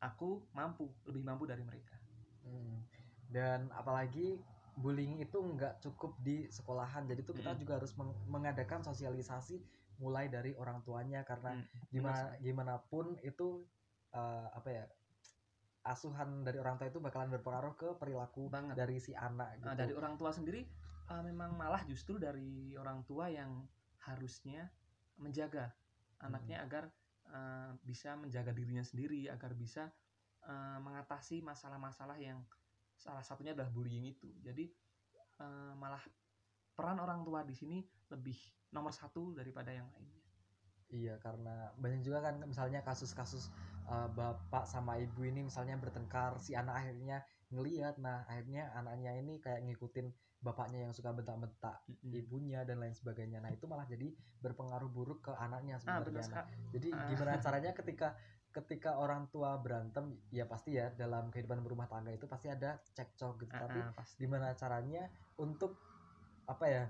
aku 0.00 0.44
mampu 0.52 0.92
lebih 1.08 1.24
mampu 1.24 1.44
dari 1.48 1.64
mereka. 1.64 1.96
Hmm. 2.44 2.84
Dan 3.32 3.72
apalagi 3.72 4.38
bullying 4.74 5.22
itu 5.22 5.38
nggak 5.38 5.80
cukup 5.80 6.18
di 6.18 6.50
sekolahan, 6.50 7.06
jadi 7.06 7.22
tuh 7.22 7.38
kita 7.38 7.54
Mm. 7.54 7.58
juga 7.62 7.72
harus 7.78 7.94
meng- 7.94 8.18
mengadakan 8.26 8.82
sosialisasi 8.82 9.62
mulai 10.02 10.26
dari 10.26 10.50
orang 10.58 10.82
tuanya 10.82 11.22
karena 11.22 11.54
Hmm, 11.54 11.62
gimana 11.94 12.34
gimana 12.42 12.74
pun 12.90 13.14
itu 13.22 13.62
eh, 14.10 14.48
apa 14.50 14.68
ya 14.70 14.84
asuhan 15.84 16.40
dari 16.42 16.56
orang 16.56 16.80
tua 16.80 16.88
itu 16.88 16.96
bakalan 16.96 17.28
berpengaruh 17.36 17.76
ke 17.76 17.88
perilaku 18.00 18.48
banget 18.48 18.72
dari 18.72 18.96
si 18.96 19.12
anak 19.12 19.60
gitu. 19.60 19.68
Nah, 19.68 19.76
dari 19.76 19.92
orang 19.92 20.16
tua 20.16 20.32
sendiri 20.32 20.64
uh, 21.12 21.20
memang 21.20 21.52
malah 21.60 21.84
justru 21.84 22.16
dari 22.16 22.72
orang 22.80 23.04
tua 23.04 23.28
yang 23.28 23.68
harusnya 24.08 24.72
menjaga 25.20 25.68
anaknya 26.24 26.64
agar 26.64 26.88
uh, 27.28 27.76
bisa 27.84 28.16
menjaga 28.16 28.56
dirinya 28.56 28.80
sendiri 28.80 29.28
agar 29.28 29.52
bisa 29.52 29.92
uh, 30.48 30.80
mengatasi 30.80 31.44
masalah-masalah 31.44 32.16
yang 32.16 32.40
salah 32.96 33.20
satunya 33.20 33.52
adalah 33.52 33.68
bullying 33.68 34.08
itu. 34.08 34.32
Jadi 34.40 34.72
uh, 35.44 35.76
malah 35.76 36.00
peran 36.72 36.96
orang 36.96 37.20
tua 37.22 37.44
di 37.44 37.52
sini 37.52 37.84
lebih 38.08 38.36
nomor 38.72 38.90
satu 38.90 39.36
daripada 39.36 39.68
yang 39.70 39.86
lainnya. 39.92 40.23
Iya, 40.94 41.18
karena 41.18 41.74
banyak 41.74 42.06
juga 42.06 42.22
kan 42.22 42.38
misalnya 42.46 42.78
kasus-kasus 42.86 43.50
uh, 43.90 44.06
bapak 44.14 44.62
sama 44.62 44.94
ibu 45.02 45.26
ini 45.26 45.42
misalnya 45.42 45.74
bertengkar, 45.74 46.38
si 46.38 46.54
anak 46.54 46.86
akhirnya 46.86 47.26
ngeliat, 47.50 47.98
nah 47.98 48.22
akhirnya 48.30 48.70
anaknya 48.78 49.10
ini 49.18 49.42
kayak 49.42 49.66
ngikutin 49.66 50.06
bapaknya 50.38 50.86
yang 50.86 50.92
suka 50.94 51.10
bentak-bentak 51.10 51.82
Mm-mm. 51.90 52.14
ibunya 52.14 52.62
dan 52.62 52.78
lain 52.78 52.94
sebagainya. 52.94 53.42
Nah, 53.42 53.50
itu 53.50 53.66
malah 53.66 53.88
jadi 53.90 54.12
berpengaruh 54.44 54.90
buruk 54.92 55.18
ke 55.26 55.32
anaknya 55.34 55.80
Ah, 55.82 55.98
benar 56.04 56.22
sebenarnya. 56.22 56.24
Nah, 56.30 56.46
sekali. 56.46 56.54
jadi 56.78 56.88
Ah. 56.94 57.06
gimana 57.10 57.32
caranya 57.44 57.72
ketika 57.74 58.08
ketika 58.54 58.90
orang 59.02 59.26
tua 59.34 59.58
berantem, 59.58 60.14
ya 60.30 60.46
pasti 60.46 60.78
ya 60.78 60.94
dalam 60.94 61.26
kehidupan 61.34 61.58
berumah 61.66 61.90
tangga 61.90 62.14
itu 62.14 62.30
pasti 62.30 62.46
ada 62.54 62.78
cekcok 62.94 63.42
gitu. 63.42 63.50
Ah, 63.50 63.66
Tapi 63.66 63.78
ah, 63.82 63.90
pasti. 63.98 64.22
gimana 64.22 64.54
caranya 64.54 65.10
untuk 65.42 65.74
apa 66.46 66.64
ya 66.68 66.84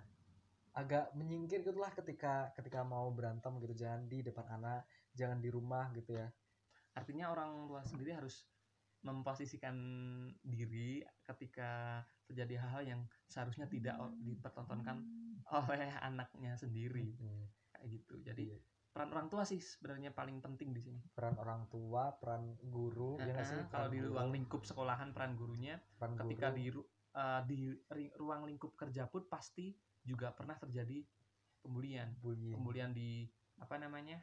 agak 0.75 1.15
menyingkir 1.15 1.63
gitulah 1.63 1.91
ketika 1.95 2.51
ketika 2.59 2.83
mau 2.83 3.11
berantem 3.15 3.57
gitu 3.63 3.75
jangan 3.75 4.11
di 4.11 4.23
depan 4.23 4.47
anak 4.51 4.83
jangan 5.15 5.39
di 5.39 5.49
rumah 5.51 5.91
gitu 5.95 6.15
ya 6.15 6.29
Artinya 6.95 7.35
orang 7.35 7.67
tua 7.67 7.83
sendiri 7.83 8.15
harus 8.15 8.47
memposisikan 9.03 9.75
diri 10.41 11.03
ketika 11.27 12.01
terjadi 12.25 12.63
hal-hal 12.65 12.83
yang 12.87 13.01
seharusnya 13.29 13.67
tidak 13.69 13.99
dipertontonkan 14.23 15.03
oleh 15.45 15.91
anaknya 16.01 16.57
sendiri 16.57 17.13
Hmm, 17.19 17.45
kayak 17.69 17.87
gitu. 17.91 18.15
Jadi 18.23 18.45
iya. 18.49 18.59
peran 18.95 19.11
orang 19.11 19.27
tua 19.27 19.43
sih 19.43 19.59
sebenarnya 19.59 20.15
paling 20.15 20.39
penting 20.41 20.71
di 20.73 20.81
sini. 20.81 21.01
peran 21.13 21.35
orang 21.37 21.67
tua 21.69 22.15
peran 22.17 22.55
guru 22.63 23.19
ya 23.19 23.35
nggak 23.35 23.45
sih 23.45 23.59
Nah, 23.59 23.67
kalau 23.69 23.89
di 23.91 23.99
ruang 24.01 24.31
lingkup 24.33 24.63
sekolahan 24.65 25.11
peran 25.13 25.35
gurunya, 25.35 25.77
peran 25.99 26.15
ketika 26.15 26.49
guru. 26.55 26.57
di 26.57 26.65
eh, 27.15 27.41
di 27.45 27.61
ruang 28.17 28.47
lingkup 28.47 28.73
kerja 28.79 29.11
pun 29.11 29.27
pasti 29.27 29.75
juga 30.05 30.31
pernah 30.37 30.55
terjadi 30.61 31.03
pembulian. 31.65 32.13
bullying 32.21 32.53
Pembulian 32.55 32.93
di 32.93 33.25
apa 33.59 33.81
namanya? 33.81 34.21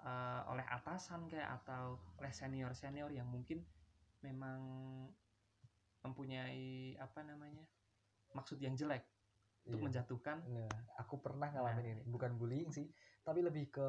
eh, 0.00 0.40
oleh 0.48 0.64
atasan 0.64 1.28
kayak 1.28 1.60
atau 1.60 2.00
oleh 2.16 2.32
senior-senior 2.32 3.12
yang 3.12 3.28
mungkin 3.28 3.60
memang 4.24 4.60
mempunyai 6.00 6.96
apa 6.96 7.20
namanya? 7.22 7.64
maksud 8.32 8.62
yang 8.62 8.78
jelek 8.78 9.02
untuk 9.66 9.82
Iya. 9.82 9.86
menjatuhkan 9.90 10.38
Nah, 10.46 10.70
aku 10.96 11.18
pernah 11.20 11.50
ngalamin 11.50 11.84
Nah, 11.84 11.92
ini 11.98 12.02
bukan 12.06 12.38
bullying 12.38 12.70
sih 12.72 12.86
tapi 13.20 13.42
lebih 13.44 13.68
ke 13.74 13.88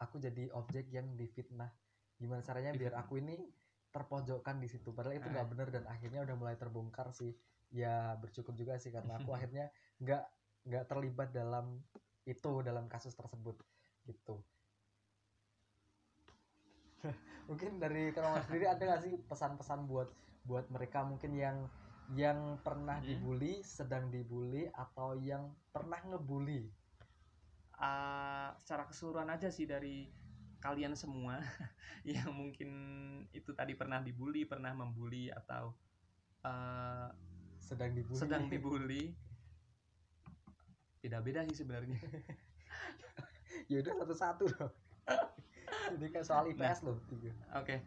aku 0.00 0.16
jadi 0.22 0.48
objek 0.54 0.88
yang 0.88 1.18
difitnah 1.18 1.68
gimana 2.16 2.40
caranya 2.46 2.72
biar 2.72 2.94
aku 2.96 3.18
ini 3.20 3.50
terpojokkan 3.92 4.56
di 4.62 4.70
situ 4.70 4.94
padahal 4.96 5.18
itu 5.20 5.28
Ah. 5.28 5.32
nggak 5.36 5.48
bener 5.52 5.68
dan 5.68 5.84
akhirnya 5.84 6.24
udah 6.24 6.36
mulai 6.38 6.56
terbongkar 6.56 7.12
sih 7.12 7.34
ya 7.68 8.14
bercukup 8.16 8.56
juga 8.56 8.78
sih 8.80 8.88
karena 8.88 9.18
aku 9.20 9.30
akhirnya 9.36 9.68
nggak 10.00 10.22
nggak 10.66 10.86
terlibat 10.90 11.28
dalam 11.34 11.82
itu 12.26 12.62
dalam 12.62 12.86
kasus 12.86 13.14
tersebut 13.18 13.58
gitu 14.06 14.38
mungkin 17.50 17.82
dari 17.82 18.14
kamu 18.14 18.46
sendiri 18.46 18.66
ada 18.70 18.82
nggak 18.82 19.02
sih 19.02 19.14
pesan-pesan 19.26 19.90
buat 19.90 20.08
buat 20.46 20.70
mereka 20.70 21.02
mungkin 21.02 21.34
yang 21.34 21.58
yang 22.12 22.58
pernah 22.62 22.98
Hmm. 22.98 23.06
dibully 23.06 23.62
sedang 23.62 24.10
dibully 24.10 24.68
atau 24.74 25.14
yang 25.18 25.54
pernah 25.70 25.98
ngebully 26.02 26.66
uh, 27.78 28.54
secara 28.58 28.86
keseluruhan 28.86 29.30
aja 29.32 29.48
sih 29.50 29.66
dari 29.66 30.10
kalian 30.62 30.94
semua 30.94 31.42
yang 32.06 32.30
mungkin 32.30 32.70
itu 33.34 33.50
tadi 33.50 33.74
pernah 33.74 33.98
dibully, 33.98 34.46
pernah 34.46 34.70
membuli 34.70 35.26
atau 35.26 35.74
uh, 36.46 37.08
sedang 37.58 37.90
dibully 37.98 38.18
sedang 38.18 38.46
dibully. 38.52 39.04
Beda-beda 41.02 41.42
sih 41.44 41.56
sebenarnya. 41.58 41.98
ya 43.70 43.84
udah 43.84 43.94
satu-satu 44.00 44.44
dong 44.56 44.72
ini 45.98 46.08
kan 46.08 46.24
soal 46.24 46.48
IPS 46.48 46.88
loh 46.88 46.96
tiga 47.10 47.32
Oke. 47.58 47.84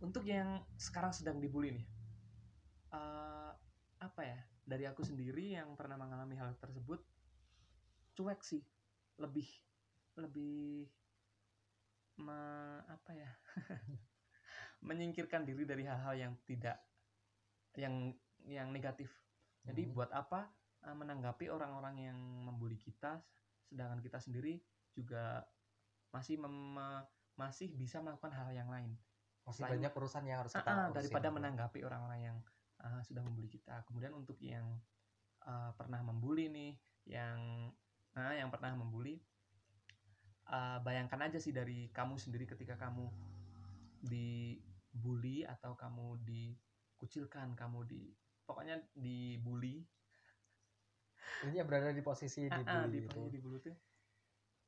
Untuk 0.00 0.24
yang 0.24 0.62
sekarang 0.80 1.12
sedang 1.12 1.42
dibully 1.42 1.76
nih. 1.76 1.86
uh, 2.94 3.52
apa 4.00 4.22
ya? 4.24 4.38
Dari 4.64 4.84
aku 4.88 5.04
sendiri 5.04 5.56
yang 5.58 5.76
pernah 5.76 5.98
mengalami 5.98 6.38
hal 6.40 6.56
tersebut 6.56 7.00
cuek 8.14 8.40
sih. 8.40 8.62
Lebih 9.20 9.48
lebih 10.16 10.88
me- 12.20 12.84
apa 12.88 13.10
ya? 13.12 13.30
menyingkirkan 14.88 15.44
diri 15.44 15.68
dari 15.68 15.84
hal-hal 15.84 16.16
yang 16.16 16.32
tidak 16.48 16.80
yang 17.76 18.16
yang 18.48 18.72
negatif. 18.72 19.12
Jadi 19.68 19.84
Hmm. 19.84 19.92
buat 19.92 20.10
apa 20.16 20.48
uh, 20.86 20.96
menanggapi 20.96 21.48
orang-orang 21.52 22.10
yang 22.10 22.18
membuli 22.18 22.76
kita 22.80 23.20
sedangkan 23.70 24.02
kita 24.02 24.18
sendiri 24.18 24.58
juga 24.90 25.46
masih 26.10 26.42
mem- 26.42 27.06
masih 27.38 27.72
bisa 27.72 28.02
melakukan 28.02 28.34
hal 28.34 28.50
yang 28.52 28.68
lain. 28.68 28.98
masih 29.48 29.64
selain- 29.64 29.80
banyak 29.80 29.92
urusan 29.96 30.22
yang 30.28 30.38
harus 30.44 30.52
kita 30.52 30.68
urusin. 30.68 30.94
daripada 31.00 31.28
menanggapi 31.32 31.80
orang-orang 31.80 32.20
yang 32.20 32.38
ah, 32.84 33.00
sudah 33.00 33.24
membuli 33.24 33.48
kita. 33.48 33.80
Kemudian 33.88 34.12
untuk 34.12 34.36
yang 34.44 34.76
ah, 35.48 35.72
pernah 35.72 36.04
membuli 36.04 36.52
nih, 36.52 36.72
yang 37.08 37.72
ah, 38.18 38.36
yang 38.36 38.52
pernah 38.52 38.76
membuli, 38.76 39.16
ah, 40.50 40.76
bayangkan 40.84 41.24
aja 41.24 41.40
sih 41.40 41.56
dari 41.56 41.88
kamu 41.88 42.20
sendiri 42.20 42.44
ketika 42.44 42.76
kamu 42.76 43.08
dibully 44.04 45.48
atau 45.48 45.72
kamu 45.72 46.20
dikucilkan, 46.24 47.56
kamu 47.56 47.88
di 47.88 48.12
pokoknya 48.44 48.76
dibully, 48.92 49.86
ini 51.46 51.56
berada 51.64 51.90
di 51.90 52.02
posisi 52.04 52.46
dibully 52.46 52.68
ah, 52.68 52.86
di 52.86 52.98
itu 53.00 53.08
posisi 53.08 53.30
dibully 53.32 53.58
tuh, 53.60 53.76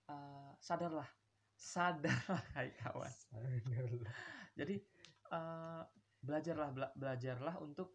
ah, 0.09 0.53
sadarlah, 0.59 1.09
sadarlah 1.53 2.43
hai 2.57 2.73
kawan. 2.77 3.13
Jadi 4.57 4.77
eh, 5.33 5.83
belajarlah 6.23 6.69
bela- 6.73 6.95
belajarlah 6.97 7.55
untuk 7.61 7.89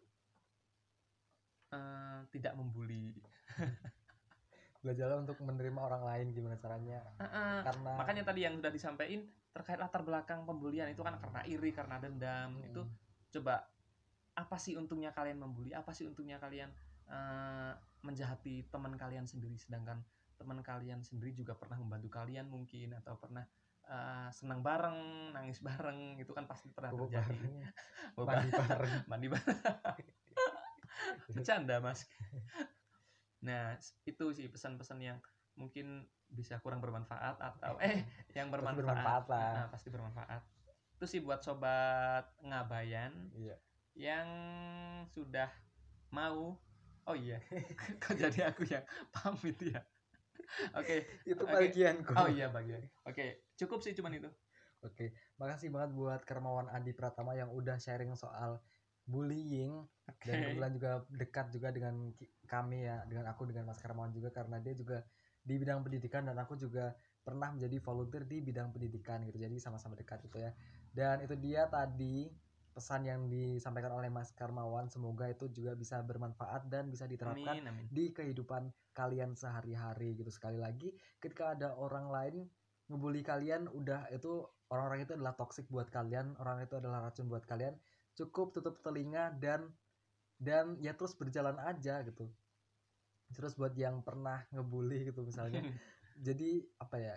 eh, 1.72 2.20
tidak 2.30 2.54
membuli. 2.54 3.14
belajarlah 4.78 5.18
untuk 5.26 5.42
menerima 5.42 5.80
orang 5.82 6.02
lain 6.06 6.26
gimana 6.30 6.54
caranya 6.54 7.02
Ah, 7.18 7.26
ah. 7.26 7.56
karena 7.66 7.92
Makanya 7.98 8.22
tadi 8.22 8.46
yang 8.46 8.54
sudah 8.62 8.70
disampaikan 8.70 9.26
terkait 9.50 9.74
latar 9.74 10.06
belakang 10.06 10.46
pembulian 10.46 10.86
itu 10.86 11.02
kan 11.02 11.18
karena 11.18 11.42
iri, 11.50 11.74
karena 11.74 11.98
dendam. 11.98 12.54
Hmm. 12.54 12.62
Itu 12.62 12.82
coba 13.34 13.66
apa 14.38 14.56
sih 14.56 14.78
untungnya 14.78 15.10
kalian 15.10 15.42
membuli? 15.42 15.74
Apa 15.74 15.90
sih 15.90 16.06
untungnya 16.06 16.38
kalian 16.38 16.70
eh, 17.10 17.72
menjahati 18.02 18.66
teman 18.70 18.94
kalian 18.94 19.26
sendiri 19.26 19.58
sedangkan 19.58 20.02
teman 20.38 20.62
kalian 20.62 21.02
sendiri 21.02 21.34
juga 21.34 21.58
pernah 21.58 21.78
membantu 21.82 22.08
kalian 22.14 22.46
mungkin 22.46 22.94
atau 22.94 23.18
pernah 23.18 23.42
eh, 23.88 24.28
senang 24.30 24.62
bareng, 24.62 25.32
nangis 25.34 25.58
bareng, 25.58 26.14
itu 26.20 26.30
kan 26.30 26.46
pasti 26.46 26.70
pernah 26.70 26.94
Bubuk 26.94 27.10
terjadi. 27.10 27.66
mandi 28.18 28.50
bareng 28.54 28.92
mandi 29.10 29.26
bareng. 29.26 29.58
Bercanda, 31.34 31.82
Mas. 31.82 32.06
Nah, 33.42 33.74
itu 34.06 34.24
sih 34.34 34.46
pesan-pesan 34.46 34.98
yang 35.02 35.18
mungkin 35.58 36.06
bisa 36.30 36.62
kurang 36.62 36.78
bermanfaat 36.78 37.40
atau 37.40 37.80
eh 37.82 38.06
yang 38.36 38.52
bermanfaat. 38.52 38.78
bermanfaat 38.78 39.24
lah. 39.26 39.50
Nah, 39.58 39.66
pasti 39.74 39.88
bermanfaat. 39.90 40.42
Itu 40.94 41.04
sih 41.10 41.18
buat 41.22 41.42
sobat 41.42 42.30
ngabayan 42.42 43.34
iya 43.34 43.58
yang 43.98 44.28
sudah 45.10 45.50
mau 46.14 46.54
Oh 47.08 47.16
iya. 47.16 47.40
Kok 48.04 48.14
jadi 48.20 48.52
aku 48.52 48.68
yang 48.68 48.84
pamit 49.08 49.56
ya? 49.64 49.80
Oke. 50.76 51.08
itu 51.24 51.40
Oke. 51.40 51.52
bagianku 51.52 52.12
Oh 52.12 52.28
iya 52.28 52.52
bagian. 52.52 52.84
Oke, 53.08 53.48
cukup 53.56 53.80
sih 53.80 53.96
cuman 53.96 54.20
itu. 54.20 54.28
Oke, 54.84 55.10
makasih 55.40 55.74
banget 55.74 55.90
buat 55.96 56.20
Kermawan 56.22 56.70
Adi 56.70 56.94
Pratama 56.94 57.34
yang 57.34 57.50
udah 57.50 57.80
sharing 57.82 58.14
soal 58.14 58.62
bullying 59.08 59.88
Oke. 60.06 60.28
dan 60.28 60.44
kebetulan 60.44 60.72
juga 60.76 60.90
dekat 61.10 61.46
juga 61.50 61.68
dengan 61.74 61.94
kami 62.46 62.86
ya, 62.86 63.02
dengan 63.08 63.26
aku 63.32 63.48
dengan 63.48 63.66
Mas 63.72 63.80
Kermawan 63.80 64.12
juga 64.14 64.30
karena 64.30 64.60
dia 64.62 64.76
juga 64.76 65.02
di 65.42 65.56
bidang 65.56 65.80
pendidikan 65.82 66.28
dan 66.28 66.36
aku 66.38 66.54
juga 66.60 66.92
pernah 67.24 67.50
menjadi 67.50 67.80
volunteer 67.80 68.22
di 68.28 68.38
bidang 68.44 68.70
pendidikan 68.70 69.24
gitu. 69.26 69.40
Jadi 69.40 69.56
sama-sama 69.58 69.96
dekat 69.96 70.22
gitu 70.28 70.38
ya. 70.38 70.52
Dan 70.92 71.24
itu 71.24 71.34
dia 71.40 71.66
tadi 71.66 72.28
pesan 72.78 73.02
yang 73.10 73.26
disampaikan 73.26 73.90
oleh 73.90 74.06
Mas 74.06 74.30
Karmawan 74.30 74.86
semoga 74.86 75.26
itu 75.26 75.50
juga 75.50 75.74
bisa 75.74 75.98
bermanfaat 75.98 76.70
dan 76.70 76.86
bisa 76.86 77.10
diterapkan 77.10 77.58
Amin, 77.58 77.66
amin. 77.66 77.84
di 77.90 78.14
kehidupan 78.14 78.70
kalian 78.94 79.34
sehari-hari 79.34 80.14
gitu. 80.14 80.30
Sekali 80.30 80.62
lagi 80.62 80.94
ketika 81.18 81.58
ada 81.58 81.74
orang 81.74 82.06
lain 82.06 82.34
ngebully 82.86 83.26
kalian 83.26 83.66
udah 83.66 84.06
itu 84.14 84.46
orang-orang 84.70 85.02
itu 85.02 85.12
adalah 85.18 85.34
toksik 85.34 85.66
buat 85.66 85.90
kalian 85.90 86.38
orang 86.38 86.62
itu 86.62 86.78
adalah 86.78 87.10
racun 87.10 87.26
buat 87.26 87.42
kalian 87.44 87.74
cukup 88.14 88.54
tutup 88.54 88.78
telinga 88.80 89.34
dan 89.42 89.74
dan 90.38 90.78
ya 90.78 90.94
terus 90.94 91.18
berjalan 91.18 91.58
aja 91.58 92.06
gitu. 92.06 92.30
Terus 93.34 93.58
buat 93.58 93.74
yang 93.74 94.06
pernah 94.06 94.46
ngebully 94.54 95.10
gitu 95.10 95.26
misalnya. 95.26 95.66
Jadi 96.26 96.62
apa 96.78 96.96
ya 97.02 97.14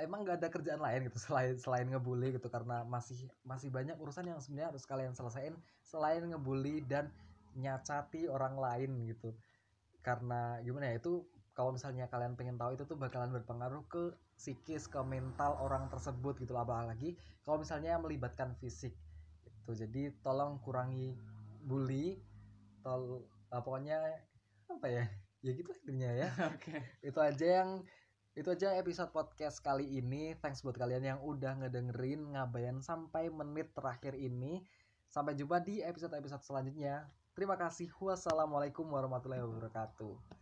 emang 0.00 0.24
gak 0.24 0.40
ada 0.40 0.48
kerjaan 0.48 0.80
lain 0.80 1.08
gitu 1.08 1.18
selain 1.20 1.54
selain 1.60 1.84
ngebully 1.88 2.32
gitu 2.32 2.48
karena 2.48 2.84
masih 2.88 3.28
masih 3.44 3.68
banyak 3.68 3.96
urusan 4.00 4.24
yang 4.24 4.40
sebenarnya 4.40 4.72
harus 4.72 4.84
kalian 4.88 5.12
selesaiin 5.12 5.56
selain 5.84 6.24
ngebully 6.24 6.80
dan 6.88 7.12
nyacati 7.52 8.28
orang 8.28 8.56
lain 8.56 9.04
gitu. 9.08 9.36
Karena 10.00 10.58
gimana 10.64 10.90
ya 10.90 10.96
itu 10.98 11.28
kalau 11.52 11.76
misalnya 11.76 12.08
kalian 12.08 12.32
pengen 12.32 12.56
tahu 12.56 12.74
itu 12.74 12.84
tuh 12.88 12.96
bakalan 12.96 13.28
berpengaruh 13.36 13.84
ke 13.88 14.16
psikis 14.40 14.88
ke 14.88 14.98
mental 15.04 15.60
orang 15.60 15.86
tersebut 15.92 16.40
gitu 16.40 16.56
apalagi 16.56 17.14
kalau 17.44 17.60
misalnya 17.60 18.00
melibatkan 18.00 18.56
fisik 18.56 18.96
itu 19.44 19.72
jadi 19.76 20.10
tolong 20.24 20.58
kurangi 20.64 21.14
bully 21.62 22.18
tol 22.82 23.22
eh, 23.52 23.62
pokoknya 23.62 24.00
apa 24.66 24.86
ya 24.88 25.04
ya 25.44 25.50
gitu 25.54 25.70
intinya 25.84 26.10
ya. 26.10 26.28
Oke. 26.56 26.80
itu 27.04 27.18
aja 27.20 27.46
yang 27.62 27.70
itu 28.32 28.48
aja 28.48 28.72
episode 28.80 29.12
podcast 29.12 29.60
kali 29.60 30.00
ini. 30.00 30.32
Thanks 30.40 30.64
buat 30.64 30.76
kalian 30.80 31.04
yang 31.04 31.20
udah 31.20 31.60
ngedengerin 31.60 32.32
ngabayan 32.32 32.80
sampai 32.80 33.28
menit 33.28 33.76
terakhir 33.76 34.16
ini. 34.16 34.64
Sampai 35.12 35.36
jumpa 35.36 35.60
di 35.60 35.84
episode-episode 35.84 36.40
selanjutnya. 36.40 37.04
Terima 37.36 37.60
kasih. 37.60 37.92
Wassalamualaikum 38.00 38.88
warahmatullahi 38.88 39.44
wabarakatuh 39.44 40.41